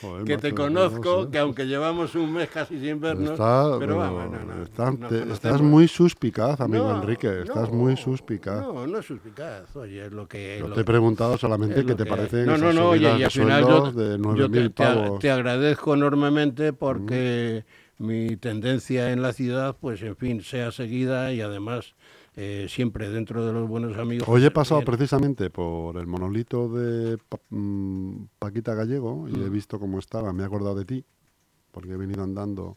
Joder, 0.00 0.24
que 0.24 0.36
te 0.38 0.52
conozco, 0.52 1.30
que 1.30 1.38
aunque 1.38 1.66
llevamos 1.66 2.14
un 2.14 2.32
mes 2.32 2.48
casi 2.48 2.78
sin 2.80 3.00
vernos, 3.00 3.32
Está- 3.32 3.78
pero 3.78 3.98
vamos, 3.98 4.30
no, 4.30 4.44
no, 4.44 5.28
estás, 5.30 5.60
muy 5.62 5.86
suspicaz, 5.86 6.60
amigo 6.60 6.90
Enrique. 6.90 7.42
Estás 7.42 7.70
muy 7.70 7.96
suspicaz. 7.96 8.60
No, 8.60 8.86
no 8.86 8.98
es 8.98 9.06
suspicaz, 9.06 9.74
oye, 9.76 10.06
es 10.06 10.12
lo 10.12 10.26
que... 10.26 10.58
Yo 10.60 10.68
lo 10.68 10.74
te 10.74 10.80
he 10.80 10.84
preguntado 10.84 11.38
solamente 11.38 11.84
qué 11.84 11.94
te 11.94 12.06
parecen 12.06 12.46
no, 12.46 12.58
no, 12.58 12.72
no, 12.72 12.88
oye, 12.90 13.18
y 13.18 13.22
al 13.22 13.30
final 13.30 13.62
yo, 13.62 13.92
de 13.92 14.18
yo 14.18 14.48
9.000 14.48 14.50
te, 14.50 14.70
te 14.70 14.82
ag- 14.84 15.02
pavos. 15.02 15.18
te 15.20 15.30
agradezco 15.30 15.94
enormemente 15.94 16.72
porque 16.72 17.64
mi 17.98 18.36
tendencia 18.36 19.12
en 19.12 19.22
la 19.22 19.32
ciudad, 19.32 19.76
pues 19.80 20.02
en 20.02 20.16
fin, 20.16 20.42
sea 20.42 20.72
seguida 20.72 21.32
y 21.32 21.40
además 21.40 21.94
eh, 22.36 22.66
siempre 22.68 23.10
dentro 23.10 23.44
de 23.46 23.52
los 23.52 23.68
buenos 23.68 23.96
amigos. 23.98 24.26
Hoy 24.28 24.44
he 24.44 24.50
pasado 24.50 24.82
precisamente 24.82 25.50
por 25.50 25.96
el 25.98 26.06
monolito 26.06 26.68
de 26.68 27.18
Pa- 27.18 27.40
mm, 27.50 28.24
Paquita 28.38 28.74
Gallego 28.74 29.28
y 29.28 29.34
he 29.34 29.48
Mm. 29.50 29.52
visto 29.52 29.78
cómo 29.78 29.98
estaba. 29.98 30.32
Me 30.32 30.42
he 30.42 30.46
acordado 30.46 30.74
de 30.74 30.84
ti, 30.84 31.04
porque 31.70 31.92
he 31.92 31.96
venido 31.96 32.22
andando 32.22 32.76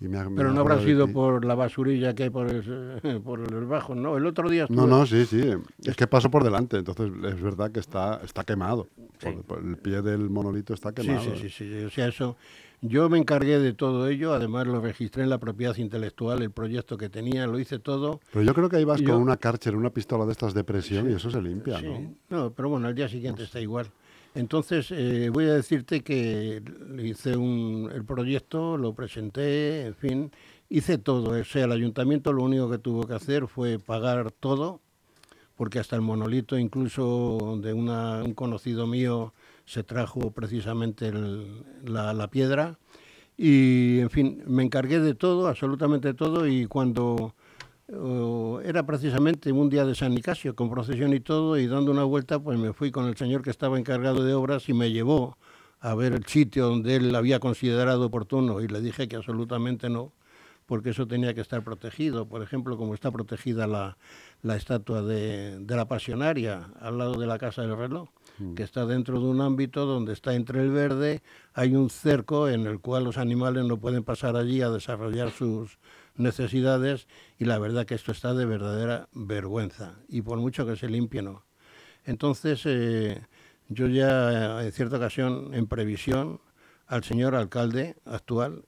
y 0.00 0.06
me 0.08 0.18
ha- 0.18 0.30
me 0.30 0.36
Pero 0.36 0.52
no 0.52 0.60
habrá 0.60 0.80
sido 0.80 1.06
ti. 1.06 1.12
por 1.12 1.44
la 1.44 1.54
basurilla 1.56 2.14
que 2.14 2.22
hay 2.24 2.30
por 2.30 2.46
el, 2.48 2.62
por 3.24 3.40
el 3.40 3.66
bajo, 3.66 3.94
¿no? 3.96 4.16
El 4.16 4.24
otro 4.26 4.48
día 4.48 4.66
No, 4.70 4.84
estuve- 4.84 4.88
no, 4.88 5.06
sí, 5.06 5.26
sí. 5.26 5.50
Es 5.90 5.96
que 5.96 6.06
paso 6.06 6.30
por 6.30 6.44
delante, 6.44 6.76
entonces 6.78 7.10
es 7.24 7.42
verdad 7.42 7.72
que 7.72 7.80
está, 7.80 8.20
está 8.24 8.44
quemado. 8.44 8.88
Sí. 9.18 9.30
Por- 9.32 9.42
por 9.44 9.58
el 9.66 9.76
pie 9.78 10.00
del 10.00 10.30
monolito 10.30 10.74
está 10.74 10.90
Sí, 10.90 10.94
quemado. 11.08 11.24
sí, 11.24 11.30
¿eh? 11.30 11.36
sí, 11.40 11.48
sí. 11.50 11.84
O 11.84 11.90
sea, 11.90 12.06
eso. 12.06 12.36
Yo 12.82 13.10
me 13.10 13.18
encargué 13.18 13.58
de 13.58 13.74
todo 13.74 14.08
ello, 14.08 14.32
además 14.32 14.66
lo 14.66 14.80
registré 14.80 15.22
en 15.22 15.28
la 15.28 15.36
propiedad 15.38 15.76
intelectual, 15.76 16.40
el 16.42 16.50
proyecto 16.50 16.96
que 16.96 17.10
tenía, 17.10 17.46
lo 17.46 17.58
hice 17.58 17.78
todo. 17.78 18.20
Pero 18.32 18.42
yo 18.42 18.54
creo 18.54 18.70
que 18.70 18.76
ahí 18.76 18.84
vas 18.84 19.00
Yo- 19.00 19.12
con 19.12 19.20
una 19.22 19.36
Karcher, 19.36 19.76
una 19.76 19.90
pistola 19.90 20.24
de 20.24 20.32
estas 20.32 20.54
de 20.54 20.64
presión 20.64 21.10
y 21.10 21.14
eso 21.14 21.30
se 21.30 21.42
limpia, 21.42 21.78
Sí, 21.78 21.86
¿no? 21.86 22.14
no, 22.30 22.50
pero 22.52 22.70
bueno, 22.70 22.88
al 22.88 22.94
día 22.94 23.08
siguiente 23.08 23.42
está 23.42 23.60
igual. 23.60 23.90
Entonces, 24.34 24.90
eh, 24.92 25.28
voy 25.30 25.44
a 25.46 25.54
decirte 25.54 26.00
que 26.02 26.62
hice 27.02 27.36
un, 27.36 27.90
el 27.92 28.04
proyecto, 28.04 28.78
lo 28.78 28.94
presenté, 28.94 29.86
en 29.86 29.94
fin, 29.94 30.32
hice 30.70 30.96
todo. 30.98 31.38
O 31.38 31.44
sea, 31.44 31.64
el 31.66 31.72
ayuntamiento 31.72 32.32
lo 32.32 32.44
único 32.44 32.70
que 32.70 32.78
tuvo 32.78 33.06
que 33.06 33.14
hacer 33.14 33.46
fue 33.46 33.78
pagar 33.78 34.30
todo, 34.30 34.80
porque 35.56 35.80
hasta 35.80 35.96
el 35.96 36.02
monolito, 36.02 36.56
incluso 36.56 37.58
de 37.60 37.74
una- 37.74 38.22
un 38.22 38.32
conocido 38.32 38.86
mío, 38.86 39.34
se 39.64 39.82
trajo 39.82 40.30
precisamente 40.32 41.12
la 41.84 42.28
piedra. 42.30 42.78
Y, 43.36 44.00
en 44.00 44.10
fin, 44.10 44.42
me 44.46 44.62
encargué 44.62 45.00
de 45.00 45.14
todo, 45.14 45.48
absolutamente 45.48 46.12
todo, 46.12 46.46
y 46.46 46.66
cuando 46.66 47.34
Oh, 47.92 48.60
era 48.64 48.86
precisamente 48.86 49.50
un 49.50 49.68
día 49.68 49.84
de 49.84 49.96
San 49.96 50.14
Nicasio, 50.14 50.54
con 50.54 50.70
procesión 50.70 51.12
y 51.12 51.18
todo, 51.20 51.58
y 51.58 51.66
dando 51.66 51.90
una 51.90 52.04
vuelta, 52.04 52.38
pues 52.38 52.56
me 52.56 52.72
fui 52.72 52.92
con 52.92 53.06
el 53.06 53.16
señor 53.16 53.42
que 53.42 53.50
estaba 53.50 53.78
encargado 53.78 54.22
de 54.22 54.32
obras 54.32 54.68
y 54.68 54.74
me 54.74 54.92
llevó 54.92 55.36
a 55.80 55.94
ver 55.96 56.12
el 56.12 56.24
sitio 56.26 56.68
donde 56.68 56.96
él 56.96 57.14
había 57.16 57.40
considerado 57.40 58.06
oportuno 58.06 58.60
y 58.60 58.68
le 58.68 58.80
dije 58.80 59.08
que 59.08 59.16
absolutamente 59.16 59.90
no, 59.90 60.12
porque 60.66 60.90
eso 60.90 61.08
tenía 61.08 61.34
que 61.34 61.40
estar 61.40 61.64
protegido. 61.64 62.28
Por 62.28 62.42
ejemplo, 62.42 62.76
como 62.76 62.94
está 62.94 63.10
protegida 63.10 63.66
la, 63.66 63.96
la 64.42 64.54
estatua 64.54 65.02
de, 65.02 65.58
de 65.58 65.76
la 65.76 65.88
pasionaria 65.88 66.70
al 66.80 66.96
lado 66.96 67.14
de 67.14 67.26
la 67.26 67.38
Casa 67.38 67.62
del 67.62 67.76
Reloj, 67.76 68.08
que 68.54 68.62
está 68.62 68.86
dentro 68.86 69.20
de 69.20 69.26
un 69.26 69.40
ámbito 69.40 69.86
donde 69.86 70.12
está 70.12 70.34
entre 70.34 70.60
el 70.60 70.70
verde, 70.70 71.22
hay 71.54 71.74
un 71.74 71.90
cerco 71.90 72.48
en 72.48 72.66
el 72.66 72.80
cual 72.80 73.04
los 73.04 73.18
animales 73.18 73.64
no 73.64 73.78
pueden 73.78 74.04
pasar 74.04 74.36
allí 74.36 74.62
a 74.62 74.70
desarrollar 74.70 75.30
sus 75.30 75.78
necesidades 76.16 77.06
y 77.38 77.44
la 77.44 77.58
verdad 77.58 77.86
que 77.86 77.94
esto 77.94 78.12
está 78.12 78.34
de 78.34 78.46
verdadera 78.46 79.08
vergüenza 79.12 79.94
y 80.08 80.22
por 80.22 80.38
mucho 80.38 80.66
que 80.66 80.76
se 80.76 80.88
limpie 80.88 81.22
no. 81.22 81.44
Entonces 82.04 82.62
eh, 82.64 83.22
yo 83.68 83.86
ya 83.86 84.62
en 84.62 84.72
cierta 84.72 84.96
ocasión 84.96 85.54
en 85.54 85.66
previsión 85.66 86.40
al 86.86 87.04
señor 87.04 87.34
alcalde 87.34 87.96
actual 88.04 88.64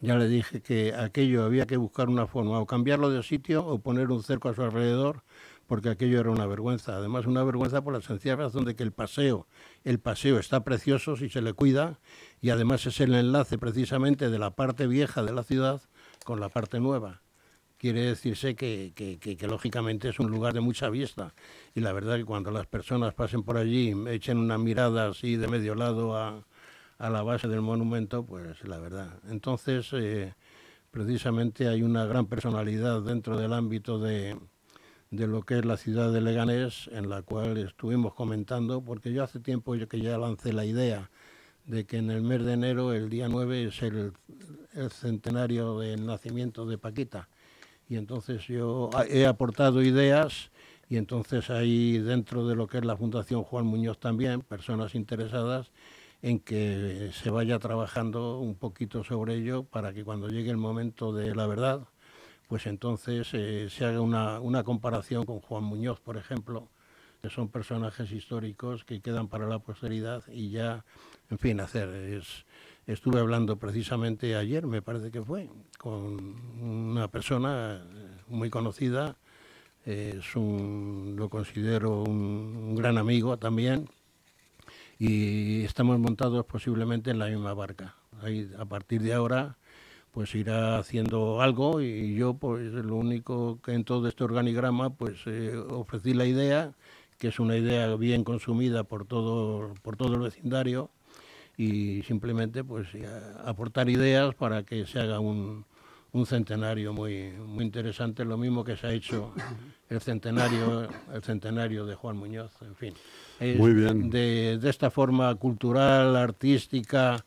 ya 0.00 0.16
le 0.16 0.28
dije 0.28 0.60
que 0.60 0.94
aquello 0.94 1.44
había 1.44 1.66
que 1.66 1.76
buscar 1.76 2.08
una 2.08 2.26
forma 2.26 2.58
o 2.58 2.66
cambiarlo 2.66 3.10
de 3.10 3.22
sitio 3.22 3.64
o 3.64 3.78
poner 3.78 4.10
un 4.10 4.22
cerco 4.22 4.48
a 4.48 4.54
su 4.54 4.62
alrededor 4.62 5.22
porque 5.66 5.90
aquello 5.90 6.20
era 6.20 6.30
una 6.30 6.46
vergüenza. 6.46 6.96
Además, 6.96 7.26
una 7.26 7.42
vergüenza 7.44 7.82
por 7.82 7.92
la 7.92 8.00
sencilla 8.00 8.36
razón 8.36 8.64
de 8.64 8.76
que 8.76 8.82
el 8.82 8.92
paseo, 8.92 9.46
el 9.84 9.98
paseo 9.98 10.38
está 10.38 10.64
precioso 10.64 11.16
si 11.16 11.28
se 11.28 11.42
le 11.42 11.52
cuida 11.52 12.00
y 12.40 12.50
además 12.50 12.86
es 12.86 13.00
el 13.00 13.14
enlace 13.14 13.58
precisamente 13.58 14.30
de 14.30 14.38
la 14.38 14.50
parte 14.50 14.86
vieja 14.86 15.22
de 15.22 15.32
la 15.32 15.42
ciudad 15.42 15.82
con 16.24 16.40
la 16.40 16.48
parte 16.48 16.80
nueva. 16.80 17.22
Quiere 17.78 18.06
decirse 18.06 18.56
que, 18.56 18.92
que, 18.94 19.18
que, 19.18 19.46
lógicamente 19.46 20.08
es 20.08 20.18
un 20.18 20.30
lugar 20.30 20.54
de 20.54 20.60
mucha 20.60 20.88
vista 20.88 21.34
y 21.74 21.80
la 21.80 21.92
verdad 21.92 22.16
que 22.16 22.24
cuando 22.24 22.50
las 22.50 22.66
personas 22.66 23.12
pasen 23.12 23.42
por 23.42 23.58
allí, 23.58 23.94
echen 24.08 24.38
una 24.38 24.56
mirada 24.56 25.08
así 25.08 25.36
de 25.36 25.46
medio 25.46 25.74
lado 25.74 26.16
a, 26.16 26.46
a 26.98 27.10
la 27.10 27.22
base 27.22 27.48
del 27.48 27.60
monumento, 27.60 28.24
pues 28.24 28.66
la 28.66 28.78
verdad. 28.78 29.20
Entonces, 29.28 29.88
eh, 29.92 30.34
precisamente 30.90 31.68
hay 31.68 31.82
una 31.82 32.06
gran 32.06 32.26
personalidad 32.26 33.02
dentro 33.02 33.36
del 33.36 33.52
ámbito 33.52 33.98
de, 33.98 34.38
de 35.10 35.26
lo 35.26 35.42
que 35.42 35.58
es 35.58 35.64
la 35.64 35.76
ciudad 35.76 36.12
de 36.12 36.20
Leganés, 36.20 36.88
en 36.92 37.08
la 37.08 37.22
cual 37.22 37.56
estuvimos 37.58 38.14
comentando, 38.14 38.80
porque 38.80 39.12
yo 39.12 39.22
hace 39.22 39.40
tiempo 39.40 39.74
que 39.88 40.00
ya 40.00 40.18
lancé 40.18 40.52
la 40.52 40.64
idea 40.64 41.10
de 41.64 41.84
que 41.84 41.98
en 41.98 42.10
el 42.10 42.22
mes 42.22 42.44
de 42.44 42.52
enero, 42.52 42.92
el 42.92 43.08
día 43.08 43.28
9, 43.28 43.64
es 43.64 43.82
el, 43.82 44.12
el 44.74 44.90
centenario 44.90 45.78
del 45.78 46.06
nacimiento 46.06 46.66
de 46.66 46.78
Paquita. 46.78 47.28
Y 47.88 47.96
entonces 47.96 48.46
yo 48.46 48.90
he 49.08 49.26
aportado 49.26 49.82
ideas 49.82 50.50
y 50.88 50.96
entonces 50.96 51.50
ahí 51.50 51.98
dentro 51.98 52.46
de 52.46 52.54
lo 52.54 52.66
que 52.66 52.78
es 52.78 52.84
la 52.84 52.96
Fundación 52.96 53.42
Juan 53.42 53.66
Muñoz 53.66 53.98
también, 53.98 54.40
personas 54.42 54.94
interesadas 54.94 55.70
en 56.22 56.40
que 56.40 57.10
se 57.12 57.30
vaya 57.30 57.58
trabajando 57.58 58.40
un 58.40 58.54
poquito 58.54 59.04
sobre 59.04 59.34
ello 59.34 59.64
para 59.64 59.92
que 59.92 60.04
cuando 60.04 60.28
llegue 60.28 60.50
el 60.50 60.56
momento 60.56 61.12
de 61.12 61.34
la 61.34 61.46
verdad, 61.46 61.88
pues 62.46 62.66
entonces 62.66 63.28
eh, 63.32 63.68
se 63.70 63.84
haga 63.84 64.00
una, 64.00 64.40
una 64.40 64.62
comparación 64.62 65.24
con 65.24 65.40
Juan 65.40 65.64
Muñoz, 65.64 66.00
por 66.00 66.16
ejemplo, 66.16 66.68
que 67.22 67.30
son 67.30 67.48
personajes 67.48 68.12
históricos 68.12 68.84
que 68.84 69.00
quedan 69.00 69.28
para 69.28 69.48
la 69.48 69.58
posteridad 69.58 70.22
y 70.28 70.50
ya, 70.50 70.84
en 71.30 71.38
fin, 71.38 71.60
hacer. 71.60 71.88
Es, 71.88 72.46
estuve 72.86 73.18
hablando 73.18 73.56
precisamente 73.56 74.36
ayer, 74.36 74.66
me 74.66 74.82
parece 74.82 75.10
que 75.10 75.22
fue, 75.22 75.48
con 75.78 76.36
una 76.60 77.08
persona 77.08 77.82
eh, 77.82 78.08
muy 78.28 78.48
conocida, 78.48 79.16
eh, 79.84 80.16
es 80.18 80.36
un, 80.36 81.14
lo 81.16 81.28
considero 81.28 82.02
un, 82.02 82.56
un 82.56 82.76
gran 82.76 82.96
amigo 82.98 83.36
también, 83.38 83.88
y 84.98 85.64
estamos 85.64 85.98
montados 85.98 86.46
posiblemente 86.46 87.10
en 87.10 87.18
la 87.18 87.26
misma 87.26 87.54
barca. 87.54 87.96
Ahí, 88.22 88.50
a 88.58 88.64
partir 88.64 89.02
de 89.02 89.12
ahora 89.12 89.58
pues 90.16 90.34
irá 90.34 90.78
haciendo 90.78 91.42
algo 91.42 91.82
y 91.82 92.14
yo 92.14 92.32
pues 92.32 92.72
lo 92.72 92.96
único 92.96 93.60
que 93.60 93.74
en 93.74 93.84
todo 93.84 94.08
este 94.08 94.24
organigrama 94.24 94.88
pues 94.88 95.18
eh, 95.26 95.54
ofrecí 95.68 96.14
la 96.14 96.24
idea 96.24 96.72
que 97.18 97.28
es 97.28 97.38
una 97.38 97.54
idea 97.54 97.94
bien 97.96 98.24
consumida 98.24 98.82
por 98.82 99.04
todo 99.04 99.74
por 99.82 99.98
todo 99.98 100.14
el 100.14 100.20
vecindario 100.20 100.88
y 101.58 102.00
simplemente 102.04 102.64
pues 102.64 102.88
aportar 103.44 103.90
ideas 103.90 104.34
para 104.34 104.62
que 104.62 104.86
se 104.86 105.00
haga 105.00 105.20
un, 105.20 105.66
un 106.12 106.24
centenario 106.24 106.94
muy 106.94 107.32
muy 107.32 107.66
interesante 107.66 108.24
lo 108.24 108.38
mismo 108.38 108.64
que 108.64 108.78
se 108.78 108.86
ha 108.86 108.92
hecho 108.94 109.34
el 109.90 110.00
centenario 110.00 110.88
el 111.12 111.22
centenario 111.24 111.84
de 111.84 111.94
Juan 111.94 112.16
Muñoz 112.16 112.52
en 112.62 112.74
fin 112.74 112.94
es 113.38 113.58
Muy 113.58 113.74
bien. 113.74 114.08
de, 114.08 114.56
de 114.58 114.70
esta 114.70 114.90
forma 114.90 115.34
cultural 115.34 116.16
artística 116.16 117.22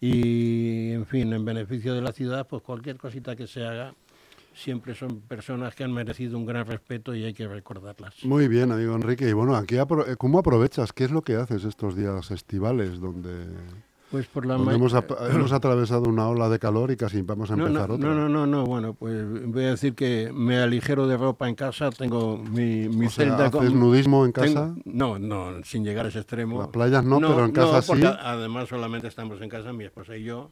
y 0.00 0.92
en 0.92 1.06
fin 1.06 1.32
en 1.32 1.44
beneficio 1.44 1.94
de 1.94 2.02
la 2.02 2.12
ciudad 2.12 2.46
pues 2.46 2.62
cualquier 2.62 2.96
cosita 2.96 3.34
que 3.36 3.46
se 3.46 3.64
haga 3.64 3.94
siempre 4.54 4.94
son 4.94 5.20
personas 5.20 5.74
que 5.74 5.84
han 5.84 5.92
merecido 5.92 6.36
un 6.36 6.44
gran 6.46 6.66
respeto 6.66 7.14
y 7.14 7.24
hay 7.24 7.32
que 7.34 7.46
recordarlas 7.46 8.24
Muy 8.24 8.48
bien, 8.48 8.72
amigo 8.72 8.94
Enrique. 8.94 9.28
Y 9.28 9.32
bueno, 9.32 9.54
aquí 9.54 9.76
apro- 9.76 10.16
¿cómo 10.16 10.40
aprovechas? 10.40 10.92
¿Qué 10.92 11.04
es 11.04 11.12
lo 11.12 11.22
que 11.22 11.36
haces 11.36 11.64
estos 11.64 11.94
días 11.96 12.30
estivales 12.32 12.98
donde 12.98 13.46
Pues 14.10 14.26
por 14.26 14.46
la 14.46 14.56
Porque 14.56 14.70
ma- 14.70 14.76
hemos, 14.76 14.94
hemos 15.30 15.52
atravesado 15.52 16.04
una 16.08 16.28
ola 16.28 16.48
de 16.48 16.58
calor 16.58 16.90
y 16.90 16.96
casi 16.96 17.20
vamos 17.20 17.50
a 17.50 17.56
no, 17.56 17.66
empezar 17.66 17.88
no, 17.90 17.94
otra. 17.96 18.08
no, 18.08 18.14
no, 18.14 18.28
no, 18.28 18.46
no, 18.46 18.64
bueno, 18.64 18.94
pues 18.94 19.22
voy 19.52 19.64
a 19.64 19.70
decir 19.72 19.94
que 19.94 20.30
me 20.32 20.56
aligero 20.58 21.06
de 21.06 21.18
ropa 21.18 21.46
en 21.46 21.54
casa, 21.54 21.90
tengo 21.90 22.38
mi, 22.38 22.88
mi 22.88 23.06
O 23.06 23.10
sea, 23.10 23.26
celda 23.26 23.46
¿haces 23.48 23.50
con- 23.70 23.78
nudismo 23.78 24.24
en 24.24 24.32
tengo- 24.32 24.46
casa? 24.54 24.74
no, 24.86 25.18
no, 25.18 25.62
sin 25.64 25.84
llegar 25.84 26.06
a 26.06 26.08
ese 26.08 26.20
extremo. 26.20 26.58
Las 26.60 26.68
playas 26.68 27.04
no, 27.04 27.18
pero 27.20 27.44
en 27.44 27.52
casa 27.52 27.82
sí. 27.82 28.02
Además 28.02 28.68
solamente 28.70 29.08
estamos 29.08 29.40
en 29.42 29.50
casa, 29.50 29.72
mi 29.74 29.84
esposa 29.84 30.16
y 30.16 30.24
yo. 30.24 30.50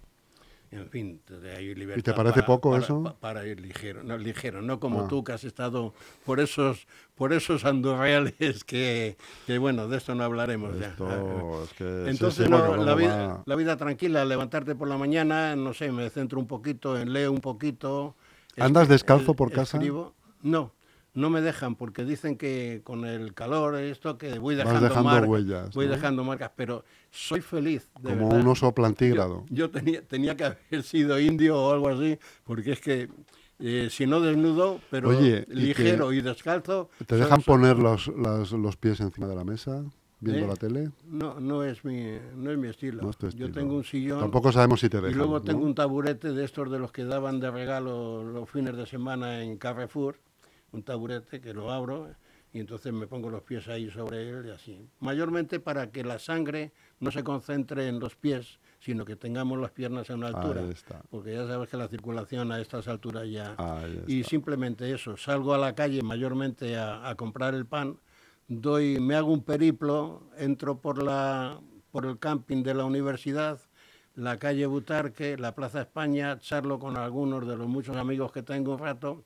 En 0.73 0.89
fin, 0.91 1.21
de 1.29 1.55
ahí 1.57 1.75
libertad. 1.75 1.99
¿Y 1.99 2.03
te 2.03 2.13
parece 2.13 2.35
para- 2.35 2.47
poco 2.47 2.71
para- 2.73 2.83
eso? 2.83 3.03
pa- 3.03 3.15
Para 3.15 3.47
ir 3.47 3.61
ligero, 3.61 4.03
no 4.03 4.19
ligero, 4.19 4.63
no 4.63 4.81
como 4.81 5.03
Ah. 5.03 5.09
tú 5.09 5.23
que 5.25 5.33
has 5.33 5.45
estado 5.45 5.95
por 6.25 6.41
esos, 6.41 6.87
por 7.15 7.33
esos 7.33 7.65
andorreales 7.65 8.65
que, 8.65 9.17
que 9.47 9.59
bueno, 9.59 9.89
de 9.89 9.97
esto 9.97 10.15
no 10.15 10.25
hablaremos 10.25 10.79
ya. 10.79 10.89
Esto 10.89 11.07
es 11.65 11.73
que... 11.75 11.85
sí, 12.05 12.11
Entonces, 12.11 12.45
sí, 12.47 12.51
no, 12.51 12.65
porque 12.67 12.85
la, 12.85 12.95
vida, 12.95 13.27
va- 13.29 13.43
la 13.47 13.55
vida 13.57 13.77
tranquila, 13.77 14.25
levantarte 14.25 14.75
por 14.75 14.89
la 14.89 14.99
mañana, 14.99 15.55
no 15.57 15.73
sé, 15.73 15.91
me 15.93 16.11
centro 16.11 16.39
un 16.41 16.47
poquito, 16.47 16.97
leo 17.05 17.31
un 17.33 17.41
poquito. 17.41 18.15
¿Andas 18.59 18.89
descalzo 18.89 19.35
por 19.35 19.53
casa? 19.53 19.77
escribo. 19.79 20.15
No, 20.43 20.73
no 21.17 21.31
me 21.31 21.41
dejan 21.41 21.75
porque 21.75 22.05
dicen 22.05 22.37
que 22.37 22.83
con 22.85 23.05
el 23.05 23.35
calor, 23.35 23.75
esto, 23.77 24.17
que 24.19 24.39
voy 24.39 24.55
dejando, 24.55 24.81
dejando 24.83 25.03
marcas, 25.11 25.29
huellas, 25.29 25.75
voy 25.75 25.87
¿no? 25.87 25.93
dejando 25.93 26.23
marcas, 26.25 26.53
pero 26.55 26.85
soy 27.11 27.41
feliz. 27.41 27.89
de 28.01 28.11
Como 28.11 28.29
verdad. 28.29 28.43
un 28.45 28.49
oso 28.49 28.73
plantígrado. 28.73 29.45
Yo, 29.49 29.57
yo 29.67 29.71
tenía, 29.71 30.03
tenía 30.03 30.37
que 30.37 30.45
haber 30.45 30.83
sido 30.85 31.19
indio 31.19 31.59
o 31.59 31.73
algo 31.73 31.89
así, 31.89 32.19
porque 32.45 32.73
es 32.73 32.81
que 32.81 33.09
eh, 33.59 33.89
si 33.91 34.07
no 34.07 34.21
desnudo, 34.21 34.81
pero 34.91 35.09
Oye, 35.09 35.47
y 35.51 35.55
ligero 35.55 36.13
y, 36.13 36.21
descalzo. 36.21 36.91
¿Te 37.07 37.17
dejan 37.17 37.41
poner 37.43 37.79
los, 37.79 38.09
las- 38.09 38.53
los 38.53 38.77
pies 38.77 39.01
encima 39.01 39.27
de 39.27 39.35
la 39.35 39.45
mesa 39.45 39.83
viendo 40.21 40.45
¿Eh? 40.45 40.49
la 40.49 40.57
tele? 40.57 40.91
No, 41.09 41.41
no 41.41 41.65
es 41.65 41.83
mi, 41.83 42.19
no 42.37 42.51
es 42.53 42.59
mi 42.59 42.69
estilo. 42.69 43.01
No 43.03 43.09
es 43.09 43.17
tu 43.17 43.27
Yo 43.31 43.47
estilo. 43.47 43.53
tengo 43.53 43.75
un 43.77 43.85
sillón. 43.85 44.21
Tampoco 44.21 44.53
sabemos 44.53 44.81
si 44.81 44.91
te 44.91 44.99
Y 44.99 45.01
dejan. 45.01 45.17
luego 45.17 45.39
¿no? 45.39 45.43
tengo 45.43 45.65
un 45.65 45.75
taburete 45.75 46.33
de 46.35 46.45
estos 46.45 46.71
de 46.71 46.79
los 46.79 46.93
que 46.93 47.05
daban 47.05 47.41
de 47.41 47.51
regalo 47.51 48.23
los 48.23 48.51
fines 48.51 48.77
de 48.77 48.85
semana 48.85 49.43
en 49.43 49.57
Carrefour, 49.57 50.19
un 50.73 50.83
taburete 50.83 51.41
que 51.41 51.55
lo 51.55 51.71
abro 51.71 52.09
y 52.53 52.61
entonces 52.61 52.93
me 52.93 53.07
pongo 53.07 53.29
los 53.29 53.43
pies 53.43 53.69
ahí 53.69 53.91
sobre 53.91 54.29
él 54.29 54.47
y 54.47 54.51
así. 54.51 54.89
Mayormente 55.01 55.61
para 55.61 55.91
que 55.91 56.05
la 56.05 56.19
sangre 56.19 56.73
no 57.01 57.11
se 57.11 57.23
concentre 57.23 57.89
en 57.89 58.01
los 58.01 58.17
pies, 58.17 58.59
sino 58.81 59.05
que 59.05 59.17
tengamos 59.17 59.59
las 59.59 59.73
piernas 59.73 60.09
a 60.11 60.15
una 60.15 60.29
altura. 60.29 60.63
Porque 61.11 61.35
ya 61.35 61.47
sabes 61.47 61.69
que 61.69 61.77
la 61.77 61.89
circulación 61.89 62.53
a 62.53 62.61
estas 62.61 62.89
alturas 62.89 63.29
ya... 63.29 63.55
Y 64.07 64.25
simplemente 64.25 64.91
eso, 64.93 65.17
salgo 65.17 65.55
a 65.55 65.59
la 65.59 65.75
calle 65.75 66.03
mayormente 66.03 66.77
a, 66.77 67.09
a 67.09 67.15
comprar 67.15 67.55
el 67.55 67.67
pan, 67.67 67.99
doy, 68.49 69.01
me 69.01 69.15
hago 69.17 69.33
un 69.33 69.43
periplo, 69.43 70.31
entro 70.39 70.81
por, 70.81 71.03
la, 71.03 71.61
por 71.91 72.07
el 72.07 72.19
camping 72.19 72.63
de 72.63 72.75
la 72.75 72.85
universidad, 72.85 73.61
la 74.15 74.39
calle 74.39 74.67
Butarque, 74.67 75.37
la 75.37 75.55
Plaza 75.55 75.83
España, 75.83 76.39
charlo 76.39 76.79
con 76.79 76.97
algunos 76.97 77.47
de 77.47 77.57
los 77.57 77.67
muchos 77.67 77.97
amigos 77.97 78.33
que 78.33 78.43
tengo 78.43 78.73
un 78.73 78.79
rato, 78.79 79.25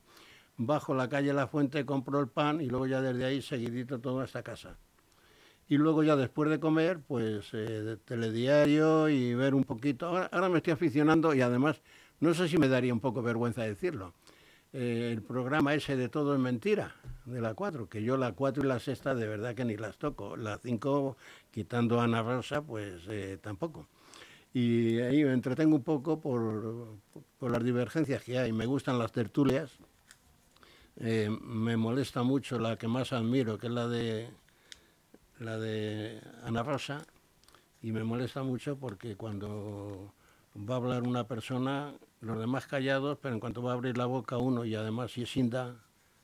bajo 0.65 0.93
la 0.93 1.09
calle 1.09 1.33
La 1.33 1.47
Fuente, 1.47 1.85
compro 1.85 2.19
el 2.19 2.27
pan 2.27 2.61
y 2.61 2.67
luego 2.67 2.87
ya 2.87 3.01
desde 3.01 3.25
ahí 3.25 3.41
seguidito 3.41 3.99
todo 3.99 4.21
hasta 4.21 4.43
casa. 4.43 4.77
Y 5.67 5.77
luego 5.77 6.03
ya 6.03 6.15
después 6.17 6.49
de 6.49 6.59
comer, 6.59 6.99
pues 7.07 7.49
eh, 7.53 7.97
telediario 8.05 9.09
y 9.09 9.33
ver 9.35 9.53
un 9.55 9.63
poquito. 9.63 10.07
Ahora, 10.07 10.29
ahora 10.31 10.49
me 10.49 10.57
estoy 10.57 10.73
aficionando 10.73 11.33
y 11.33 11.41
además, 11.41 11.81
no 12.19 12.33
sé 12.33 12.47
si 12.49 12.57
me 12.57 12.67
daría 12.67 12.93
un 12.93 12.99
poco 12.99 13.21
vergüenza 13.21 13.63
decirlo. 13.63 14.13
eh, 14.73 15.11
el 15.13 15.21
programa 15.23 15.73
ese 15.75 15.95
de 15.97 16.09
todo 16.09 16.33
es 16.35 16.39
mentira, 16.39 16.95
de 17.25 17.41
la 17.41 17.53
4, 17.55 17.89
que 17.89 18.03
yo 18.03 18.17
la 18.17 18.33
4 18.33 18.63
y 18.63 18.67
la 18.67 18.79
sexta 18.79 19.15
de 19.15 19.27
verdad 19.27 19.55
que 19.55 19.65
ni 19.65 19.77
las 19.77 19.97
toco. 19.97 20.37
La 20.37 20.57
5, 20.59 21.17
quitando 21.51 21.99
a 22.01 22.05
Ana 22.05 22.23
Rosa, 22.23 22.61
pues 22.61 23.03
eh, 23.09 23.37
tampoco. 23.41 23.87
Y 24.53 24.99
ahí 24.99 25.23
me 25.23 25.33
entretengo 25.33 25.75
un 25.77 25.83
poco 25.83 26.19
por, 26.19 26.97
por 27.39 27.51
las 27.51 27.63
divergencias 27.63 28.23
que 28.23 28.37
hay. 28.39 28.51
Me 28.53 28.65
gustan 28.65 28.99
las 28.99 29.11
tertulias. 29.11 29.71
Eh, 30.97 31.29
me 31.41 31.77
molesta 31.77 32.23
mucho 32.23 32.59
la 32.59 32.77
que 32.77 32.87
más 32.87 33.13
admiro, 33.13 33.57
que 33.57 33.67
es 33.67 33.73
la 33.73 33.87
de 33.87 34.29
la 35.39 35.57
de 35.57 36.21
Ana 36.43 36.61
Rosa, 36.61 37.05
y 37.81 37.91
me 37.91 38.03
molesta 38.03 38.43
mucho 38.43 38.77
porque 38.77 39.15
cuando 39.15 40.13
va 40.55 40.75
a 40.75 40.77
hablar 40.77 41.03
una 41.03 41.27
persona, 41.27 41.93
los 42.19 42.39
demás 42.39 42.67
callados, 42.67 43.17
pero 43.19 43.33
en 43.33 43.39
cuanto 43.39 43.63
va 43.63 43.71
a 43.71 43.73
abrir 43.73 43.97
la 43.97 44.05
boca 44.05 44.37
uno, 44.37 44.65
y 44.65 44.75
además 44.75 45.11
si 45.11 45.23
es 45.23 45.35
Inda, 45.37 45.75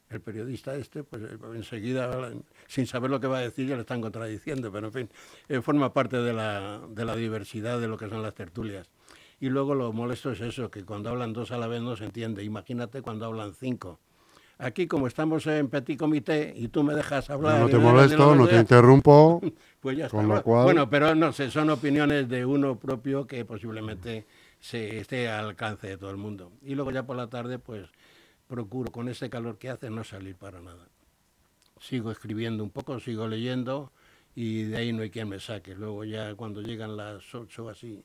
el 0.10 0.22
periodista 0.22 0.76
este, 0.76 1.04
pues 1.04 1.24
enseguida, 1.56 2.32
sin 2.68 2.86
saber 2.88 3.10
lo 3.10 3.20
que 3.20 3.28
va 3.28 3.40
a 3.40 3.42
decir, 3.42 3.68
ya 3.68 3.76
le 3.76 3.82
están 3.82 4.02
contradiciendo, 4.02 4.72
pero 4.72 4.88
en 4.88 4.94
fin, 4.94 5.10
eh, 5.50 5.62
forma 5.62 5.94
parte 5.94 6.18
de 6.18 6.34
la, 6.34 6.80
de 6.88 7.04
la 7.04 7.16
diversidad 7.16 7.80
de 7.80 7.88
lo 7.88 7.98
que 7.98 8.08
son 8.08 8.22
las 8.22 8.34
tertulias. 8.34 8.90
Y 9.40 9.50
luego 9.50 9.76
lo 9.76 9.92
molesto 9.94 10.32
es 10.32 10.42
eso, 10.42 10.72
que 10.72 10.84
cuando 10.84 11.10
hablan 11.10 11.34
dos 11.34 11.52
a 11.52 11.58
la 11.58 11.68
vez 11.68 11.82
no 11.82 11.96
se 11.96 12.06
entiende. 12.06 12.44
Imagínate 12.44 13.02
cuando 13.02 13.26
hablan 13.26 13.54
cinco. 13.54 14.00
Aquí, 14.60 14.88
como 14.88 15.06
estamos 15.06 15.46
en 15.46 15.68
petit 15.70 16.00
comité 16.00 16.52
y 16.56 16.70
tú 16.70 16.84
me 16.84 16.96
dejas 16.96 17.30
hablar... 17.30 17.60
No 17.60 17.70
te 17.70 17.78
molesto, 17.78 18.36
no 18.36 18.48
te 18.48 18.58
interrumpo. 18.58 19.40
pues 19.80 19.98
ya 19.98 20.06
está. 20.08 20.18
Con 20.18 20.24
lo 20.28 20.30
Bueno, 20.30 20.44
cual- 20.44 20.64
Bueno, 20.64 20.90
pero 20.90 21.14
no 21.14 21.32
sé, 21.32 21.52
son 21.52 21.70
opiniones 21.70 22.28
de 22.28 22.44
uno 22.44 22.78
propio 22.80 23.28
que 23.28 23.46
posiblemente 23.46 24.26
se 24.60 24.98
esté 25.00 25.30
al 25.30 25.46
alcance 25.50 25.88
de 25.88 25.98
todo 25.98 26.10
el 26.10 26.18
mundo. 26.18 26.52
Y 26.64 26.74
luego 26.74 26.90
ya 26.92 27.04
por 27.04 27.16
la 27.16 27.28
tarde, 27.28 27.60
pues 27.60 27.88
procuro 28.48 28.92
con 28.92 29.10
ese 29.10 29.30
calor 29.30 29.58
que 29.60 29.70
hace 29.70 29.90
no 29.92 30.04
salir 30.04 30.36
para 30.36 30.60
nada. 30.60 30.88
Sigo 31.80 32.10
escribiendo 32.12 32.64
un 32.64 32.72
poco, 32.72 33.00
sigo 33.00 33.28
leyendo 33.28 33.92
y 34.34 34.64
de 34.64 34.78
ahí 34.78 34.92
no 34.92 35.04
hay 35.04 35.12
quien 35.12 35.30
me 35.30 35.40
saque. 35.40 35.76
Luego 35.76 36.04
ya 36.04 36.34
cuando 36.34 36.62
llegan 36.64 36.98
las 36.98 37.36
ocho 37.36 37.70
así, 37.70 38.04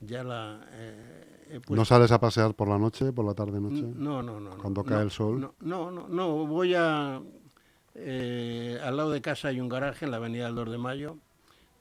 ya 0.00 0.22
la... 0.24 0.66
eh, 0.72 1.60
he 1.68 1.74
¿No 1.74 1.84
sales 1.84 2.12
a 2.12 2.20
pasear 2.20 2.54
por 2.54 2.68
la 2.68 2.78
noche, 2.78 3.12
por 3.12 3.24
la 3.24 3.34
tarde-noche? 3.34 3.82
no, 3.82 4.22
no, 4.22 4.38
no. 4.40 4.50
no, 4.54 4.58
Cuando 4.58 4.82
no, 4.82 4.88
cae 4.88 5.02
el 5.02 5.10
sol. 5.10 5.40
No, 5.40 5.54
no, 5.60 5.90
no, 5.90 6.08
no, 6.08 6.46
voy 6.46 6.74
a... 6.74 7.20
eh, 7.94 8.78
al 8.82 8.96
lado 8.96 9.10
de 9.10 9.20
casa 9.20 9.48
hay 9.48 9.60
un 9.60 9.68
garaje 9.68 10.04
en 10.04 10.10
la 10.10 10.18
avenida 10.18 10.46
del 10.46 10.54
2 10.54 10.70
de 10.70 10.78
Mayo, 10.78 11.16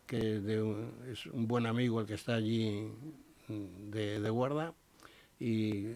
que 0.06 0.18
de 0.40 0.62
un- 0.62 0.92
es 1.12 1.26
un 1.28 1.48
buen 1.48 1.66
amigo 1.66 2.00
el 2.02 2.08
que 2.08 2.14
está 2.16 2.36
allí 2.36 2.90
mm, 3.50 3.90
de, 3.92 4.20
de 4.22 4.30
guarda, 4.30 4.74
y 5.40 5.88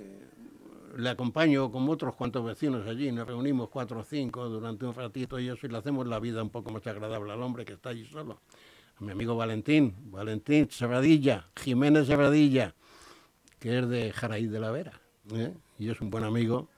le 0.97 1.09
acompaño 1.09 1.71
como 1.71 1.93
otros 1.93 2.15
cuantos 2.15 2.43
vecinos 2.45 2.85
allí, 2.87 3.11
nos 3.13 3.25
reunimos 3.25 3.69
cuatro 3.69 4.01
o 4.01 4.03
cinco 4.03 4.49
durante 4.49 4.85
un 4.85 4.93
ratito 4.93 5.39
y 5.39 5.47
eso, 5.47 5.65
y 5.65 5.69
le 5.69 5.77
hacemos 5.77 6.05
la 6.05 6.19
vida 6.19 6.43
un 6.43 6.49
poco 6.49 6.69
más 6.71 6.85
agradable 6.85 7.31
al 7.31 7.41
hombre 7.41 7.63
que 7.63 7.73
está 7.73 7.89
allí 7.89 8.05
solo. 8.05 8.39
A 9.01 9.03
mi 9.03 9.13
amigo 9.13 9.35
Valentín, 9.35 9.95
Valentín 10.11 10.69
Serradilla, 10.69 11.47
Jiménez 11.55 12.05
Serradilla, 12.05 12.75
que 13.59 13.79
es 13.79 13.89
de 13.89 14.13
Jaraíz 14.13 14.51
de 14.51 14.59
la 14.59 14.69
Vera, 14.69 15.01
¿eh? 15.33 15.51
y 15.79 15.89
es 15.89 15.99
un 16.01 16.11
buen 16.11 16.23
amigo, 16.23 16.69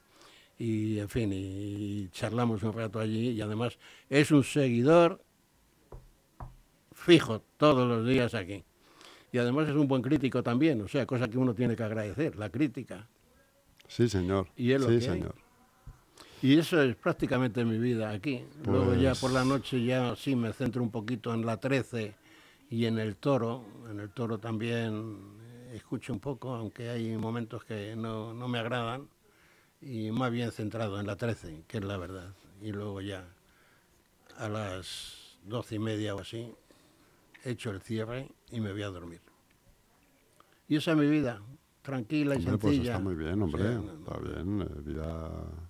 y 0.58 1.00
en 1.00 1.10
fin, 1.10 1.32
y, 1.34 2.08
charlamos 2.12 2.64
un 2.64 2.72
rato 2.72 3.02
allí, 3.02 3.32
y 3.32 3.42
además 3.42 3.78
es 4.10 4.32
un 4.32 4.46
seguidor 4.46 5.22
fijo 6.94 7.42
todos 7.58 7.86
los 7.90 8.08
días 8.08 8.34
aquí. 8.36 8.64
Y 9.34 9.38
además 9.40 9.68
es 9.68 9.76
un 9.76 9.90
buen 9.90 10.02
crítico 10.02 10.42
también, 10.44 10.80
o 10.82 10.88
sea, 10.88 11.06
cosa 11.06 11.28
que 11.28 11.38
uno 11.38 11.54
tiene 11.54 11.76
que 11.76 11.84
agradecer, 11.84 12.38
la 12.38 12.50
crítica. 12.50 13.10
Sí, 13.90 14.08
señor. 14.08 14.48
Y 14.56 14.72
es 14.72 14.80
lo 14.80 14.88
sí, 14.88 15.00
que 15.00 15.12
hay. 15.12 15.26
Y 16.44 16.58
eso 16.60 16.82
es 16.82 16.96
prácticamente 16.98 17.64
mi 17.64 17.78
vida 17.78 18.10
aquí. 18.12 18.44
Luego 18.66 18.94
ya 18.96 19.12
Pues- 19.12 19.22
por 19.22 19.32
la 19.32 19.46
noche 19.46 19.84
ya 19.84 20.14
sí 20.18 20.36
me 20.36 20.52
centro 20.52 20.84
un 20.84 20.92
poquito 20.92 21.34
en 21.34 21.46
la 21.46 21.56
13 21.58 22.16
y 22.70 22.86
en 22.86 23.00
el 23.00 23.16
toro. 23.16 23.64
En 23.90 24.00
el 24.02 24.10
toro 24.10 24.38
también 24.40 25.18
eh, 25.42 25.76
escucho 25.78 26.12
un 26.12 26.20
poco, 26.20 26.54
aunque 26.54 26.90
hay 26.90 27.16
momentos 27.16 27.64
que 27.64 27.96
no, 27.96 28.34
no 28.34 28.48
me 28.50 28.60
agradan. 28.60 29.08
Y 29.82 30.12
más 30.12 30.32
bien 30.32 30.52
centrado 30.52 31.00
en 31.00 31.08
la 31.08 31.16
13, 31.16 31.64
que 31.68 31.78
es 31.78 31.84
la 31.86 31.98
verdad. 31.98 32.34
Y 32.62 32.72
luego 32.74 33.00
ya 33.02 33.26
a 34.38 34.50
las 34.50 35.38
doce 35.46 35.76
y 35.76 35.80
media 35.80 36.14
o 36.16 36.20
así, 36.20 36.52
hecho 37.46 37.70
el 37.72 37.82
cierre 37.82 38.30
y 38.52 38.60
me 38.60 38.72
voy 38.74 38.84
a 38.84 38.88
dormir. 38.90 39.22
Y 40.68 40.76
esa 40.78 40.92
es 40.92 40.98
mi 40.98 41.08
vida, 41.10 41.42
tranquila 41.82 42.36
y 42.36 42.40
Hombre, 42.40 42.58
pues 42.58 42.74
sencilla. 42.76 42.94
está 42.94 43.04
muy 43.04 43.16
bien, 43.16 43.42
hombre. 43.42 43.64
no- 43.64 43.94
Está 43.94 44.18
bien. 44.20 44.62
eh, 44.62 44.82
vida- 44.86 45.63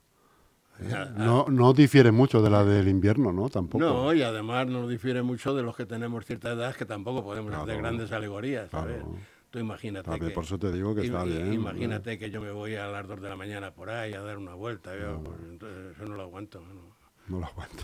No, 1.15 1.45
no 1.49 1.73
difiere 1.73 2.11
mucho 2.11 2.41
de 2.41 2.49
la 2.49 2.63
del 2.63 2.87
invierno, 2.87 3.31
¿no? 3.31 3.49
Tampoco. 3.49 3.83
No, 3.83 4.13
y 4.13 4.21
además 4.21 4.67
nos 4.67 4.89
difiere 4.89 5.21
mucho 5.23 5.53
de 5.55 5.63
los 5.63 5.75
que 5.75 5.85
tenemos 5.85 6.25
cierta 6.25 6.51
edad, 6.51 6.75
que 6.75 6.85
tampoco 6.85 7.23
podemos 7.23 7.49
Claro. 7.51 7.63
hacer 7.63 7.77
grandes 7.77 8.11
alegorías, 8.11 8.69
¿sabes? 8.69 8.97
Claro. 8.97 9.15
Tú 9.49 9.59
imagínate 9.59 10.09
bien, 10.09 10.27
que... 10.29 10.29
por 10.31 10.43
eso 10.45 10.57
te 10.57 10.71
digo 10.71 10.95
que 10.95 11.01
está 11.05 11.23
bien. 11.25 11.53
Imagínate 11.53 12.17
que 12.17 12.31
yo 12.31 12.41
me 12.41 12.49
voy 12.51 12.73
a 12.75 12.87
las 12.87 13.07
2 13.07 13.21
de 13.21 13.29
la 13.29 13.35
mañana 13.35 13.71
por 13.71 13.89
ahí 13.91 14.13
a 14.13 14.21
dar 14.21 14.39
una 14.39 14.55
vuelta, 14.55 14.91
yo, 14.99 15.21
pues, 15.23 15.37
entonces 15.47 15.95
eso 15.95 16.05
no 16.05 16.15
lo 16.15 16.23
aguanto. 16.23 16.59
¿no? 16.61 16.95
No 17.27 17.39
lo 17.39 17.45
aguanto. 17.45 17.83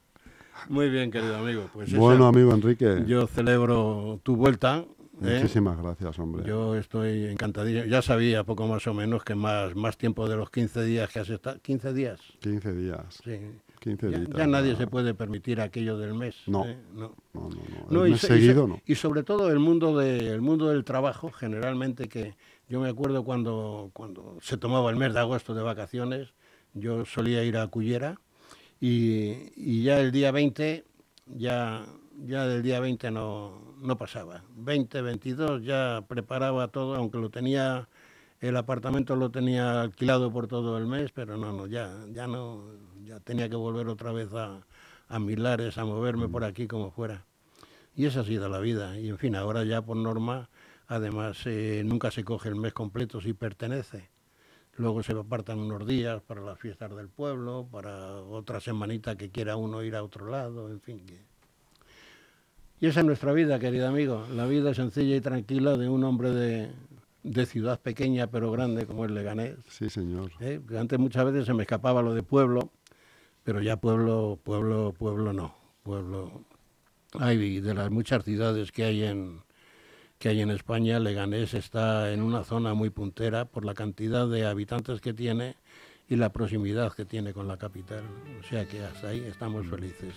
Muy 0.68 0.88
bien, 0.90 1.10
querido 1.10 1.36
amigo, 1.36 1.68
pues 1.72 1.94
Bueno, 1.94 2.26
amigo 2.26 2.52
Enrique, 2.52 3.04
yo 3.06 3.26
celebro 3.26 4.18
tu 4.22 4.34
vuelta. 4.36 4.84
¿Eh? 5.22 5.34
muchísimas 5.36 5.80
gracias, 5.80 6.18
hombre. 6.18 6.44
Yo 6.46 6.76
estoy 6.76 7.26
encantadísimo. 7.26 7.84
Ya 7.86 8.02
sabía 8.02 8.44
poco 8.44 8.66
más 8.66 8.86
o 8.86 8.94
menos 8.94 9.24
que 9.24 9.34
más, 9.34 9.74
más 9.74 9.96
tiempo 9.96 10.28
de 10.28 10.36
los 10.36 10.50
15 10.50 10.84
días 10.84 11.10
que 11.10 11.20
has 11.20 11.28
estado. 11.30 11.56
¿15 11.58 11.92
días? 11.92 12.20
15 12.40 12.72
días. 12.74 13.20
Sí. 13.24 13.38
15 13.80 14.10
Ya, 14.10 14.18
días. 14.18 14.30
ya 14.36 14.46
nadie 14.46 14.74
se 14.76 14.86
puede 14.86 15.14
permitir 15.14 15.60
aquello 15.60 15.98
del 15.98 16.14
mes. 16.14 16.36
No. 16.46 16.64
¿eh? 16.66 16.76
no. 16.94 17.14
No, 17.34 17.48
no, 17.50 17.56
no. 17.90 18.02
El 18.04 18.08
y 18.08 18.12
mes 18.12 18.20
seguido 18.20 18.66
no. 18.66 18.80
y 18.86 18.94
sobre 18.94 19.22
todo 19.22 19.50
el 19.50 19.58
mundo 19.58 19.96
de, 19.96 20.28
el 20.32 20.40
mundo 20.40 20.68
del 20.70 20.84
trabajo, 20.84 21.30
generalmente 21.30 22.08
que 22.08 22.34
yo 22.68 22.80
me 22.80 22.88
acuerdo 22.88 23.22
cuando, 23.24 23.90
cuando 23.92 24.38
se 24.40 24.56
tomaba 24.56 24.90
el 24.90 24.96
mes 24.96 25.12
de 25.14 25.20
agosto 25.20 25.54
de 25.54 25.62
vacaciones, 25.62 26.28
yo 26.74 27.04
solía 27.04 27.44
ir 27.44 27.56
a 27.58 27.66
Cullera 27.68 28.18
y, 28.80 29.52
y 29.56 29.82
ya 29.84 30.00
el 30.00 30.10
día 30.10 30.32
20, 30.32 30.84
ya, 31.36 31.86
ya 32.24 32.46
del 32.46 32.62
día 32.62 32.80
20 32.80 33.10
no, 33.10 33.74
no 33.78 33.96
pasaba. 33.96 34.42
20, 34.56 35.02
22 35.02 35.62
ya 35.62 36.04
preparaba 36.08 36.68
todo, 36.68 36.94
aunque 36.96 37.18
lo 37.18 37.30
tenía, 37.30 37.88
el 38.40 38.56
apartamento 38.56 39.16
lo 39.16 39.30
tenía 39.30 39.80
alquilado 39.82 40.32
por 40.32 40.46
todo 40.48 40.78
el 40.78 40.86
mes, 40.86 41.12
pero 41.12 41.36
no, 41.36 41.52
no, 41.52 41.66
ya, 41.66 41.92
ya 42.12 42.26
no, 42.26 42.64
ya 43.04 43.20
tenía 43.20 43.48
que 43.48 43.56
volver 43.56 43.88
otra 43.88 44.12
vez 44.12 44.32
a, 44.34 44.66
a 45.08 45.18
Milares, 45.18 45.78
a 45.78 45.84
moverme 45.84 46.28
por 46.28 46.44
aquí 46.44 46.66
como 46.66 46.90
fuera. 46.90 47.24
Y 47.94 48.06
esa 48.06 48.20
ha 48.20 48.24
sido 48.24 48.48
la 48.48 48.60
vida. 48.60 48.98
Y 48.98 49.08
en 49.08 49.18
fin, 49.18 49.36
ahora 49.36 49.64
ya 49.64 49.82
por 49.82 49.96
norma, 49.96 50.50
además, 50.86 51.38
eh, 51.46 51.82
nunca 51.84 52.10
se 52.10 52.24
coge 52.24 52.48
el 52.50 52.56
mes 52.56 52.72
completo 52.72 53.20
si 53.20 53.32
pertenece. 53.32 54.10
Luego 54.76 55.02
se 55.02 55.12
apartan 55.12 55.58
unos 55.58 55.86
días 55.86 56.20
para 56.22 56.42
las 56.42 56.58
fiestas 56.58 56.94
del 56.94 57.08
pueblo, 57.08 57.66
para 57.70 58.20
otra 58.20 58.60
semanita 58.60 59.16
que 59.16 59.30
quiera 59.30 59.56
uno 59.56 59.82
ir 59.82 59.96
a 59.96 60.02
otro 60.04 60.28
lado, 60.28 60.70
en 60.70 60.80
fin. 60.80 61.06
que- 61.06 61.35
Y 62.80 62.86
esa 62.86 63.00
es 63.00 63.06
nuestra 63.06 63.32
vida, 63.32 63.58
querido 63.58 63.88
amigo. 63.88 64.26
La 64.34 64.46
vida 64.46 64.74
sencilla 64.74 65.16
y 65.16 65.20
tranquila 65.20 65.76
de 65.76 65.88
un 65.88 66.04
hombre 66.04 66.30
de, 66.30 66.70
de 67.22 67.46
ciudad 67.46 67.80
pequeña 67.80 68.28
pero 68.28 68.50
grande 68.50 68.86
como 68.86 69.04
es 69.04 69.10
Leganés. 69.10 69.56
Sí, 69.68 69.90
señor. 69.90 70.30
¿eh? 70.40 70.60
Antes 70.78 70.98
muchas 70.98 71.24
veces 71.24 71.46
se 71.46 71.54
me 71.54 71.62
escapaba 71.62 72.02
lo 72.02 72.14
de 72.14 72.22
pueblo, 72.22 72.70
pero 73.44 73.60
ya 73.60 73.76
pueblo, 73.76 74.38
pueblo, 74.42 74.92
pueblo 74.96 75.32
no. 75.32 75.54
Pueblo. 75.82 76.44
Hay 77.18 77.60
de 77.60 77.74
las 77.74 77.90
muchas 77.90 78.24
ciudades 78.24 78.72
que 78.72 78.84
hay 78.84 79.04
en 79.04 79.44
que 80.18 80.30
hay 80.30 80.40
en 80.40 80.50
España, 80.50 80.98
Leganés 80.98 81.52
está 81.52 82.10
en 82.10 82.22
una 82.22 82.42
zona 82.42 82.72
muy 82.72 82.88
puntera 82.88 83.44
por 83.44 83.66
la 83.66 83.74
cantidad 83.74 84.26
de 84.26 84.46
habitantes 84.46 85.02
que 85.02 85.12
tiene 85.12 85.56
y 86.08 86.16
la 86.16 86.32
proximidad 86.32 86.92
que 86.94 87.04
tiene 87.04 87.34
con 87.34 87.46
la 87.48 87.58
capital. 87.58 88.02
O 88.40 88.42
sea 88.42 88.66
que 88.66 88.82
hasta 88.82 89.08
ahí 89.08 89.20
estamos 89.26 89.66
felices. 89.66 90.14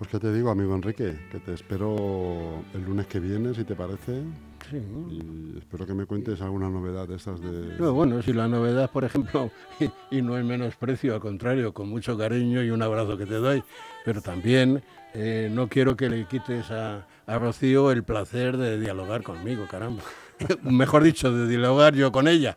Pues 0.00 0.08
que 0.12 0.18
te 0.18 0.32
digo, 0.32 0.48
amigo 0.50 0.74
Enrique, 0.74 1.14
que 1.30 1.40
te 1.40 1.52
espero 1.52 2.64
el 2.72 2.82
lunes 2.86 3.06
que 3.06 3.20
viene, 3.20 3.52
si 3.52 3.64
te 3.64 3.76
parece, 3.76 4.22
Sí. 4.70 4.78
y 5.10 5.58
espero 5.58 5.86
que 5.86 5.92
me 5.92 6.06
cuentes 6.06 6.40
alguna 6.40 6.70
novedad 6.70 7.06
de 7.06 7.16
estas 7.16 7.38
de... 7.38 7.76
No, 7.78 7.92
bueno, 7.92 8.22
si 8.22 8.32
la 8.32 8.48
novedad, 8.48 8.90
por 8.90 9.04
ejemplo, 9.04 9.50
y, 10.10 10.16
y 10.16 10.22
no 10.22 10.38
es 10.38 10.44
menosprecio, 10.46 11.12
al 11.12 11.20
contrario, 11.20 11.74
con 11.74 11.90
mucho 11.90 12.16
cariño 12.16 12.62
y 12.62 12.70
un 12.70 12.80
abrazo 12.80 13.18
que 13.18 13.26
te 13.26 13.34
doy, 13.34 13.62
pero 14.02 14.22
también 14.22 14.82
eh, 15.12 15.50
no 15.52 15.68
quiero 15.68 15.94
que 15.98 16.08
le 16.08 16.24
quites 16.24 16.70
a, 16.70 17.06
a 17.26 17.38
Rocío 17.38 17.90
el 17.90 18.02
placer 18.02 18.56
de 18.56 18.80
dialogar 18.80 19.22
conmigo, 19.22 19.66
caramba. 19.70 20.02
Mejor 20.62 21.02
dicho, 21.02 21.30
de 21.30 21.46
dialogar 21.46 21.94
yo 21.94 22.10
con 22.10 22.26
ella. 22.26 22.56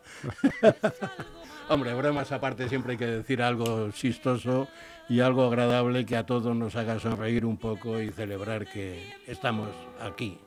Hombre, 1.68 1.92
bromas 1.94 2.32
aparte, 2.32 2.70
siempre 2.70 2.92
hay 2.92 2.98
que 2.98 3.06
decir 3.06 3.42
algo 3.42 3.90
chistoso 3.90 4.66
y 5.08 5.20
algo 5.20 5.44
agradable 5.44 6.04
que 6.06 6.16
a 6.16 6.24
todos 6.26 6.56
nos 6.56 6.76
haga 6.76 6.98
sonreír 6.98 7.44
un 7.44 7.56
poco 7.56 8.00
y 8.00 8.10
celebrar 8.10 8.66
que 8.66 9.12
estamos 9.26 9.68
aquí. 10.00 10.38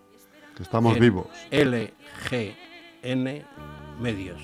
que 0.55 0.63
estamos 0.63 0.95
en 0.95 1.01
vivos. 1.01 1.27
LGN 1.51 3.45
Medios. 3.99 4.41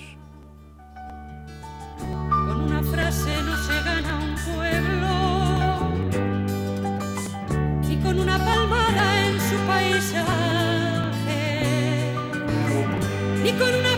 Con 1.98 2.60
una 2.60 2.82
frase 2.82 3.42
no 3.42 3.56
se 3.56 3.82
gana 3.82 4.18
un 4.18 4.34
pueblo, 4.54 5.10
ni 7.88 7.96
con 7.96 8.20
una 8.20 8.38
palmada 8.38 9.26
en 9.26 9.40
su 9.40 9.56
paisaje, 9.66 11.42
ni 13.42 13.52
con 13.52 13.74
una 13.74 13.93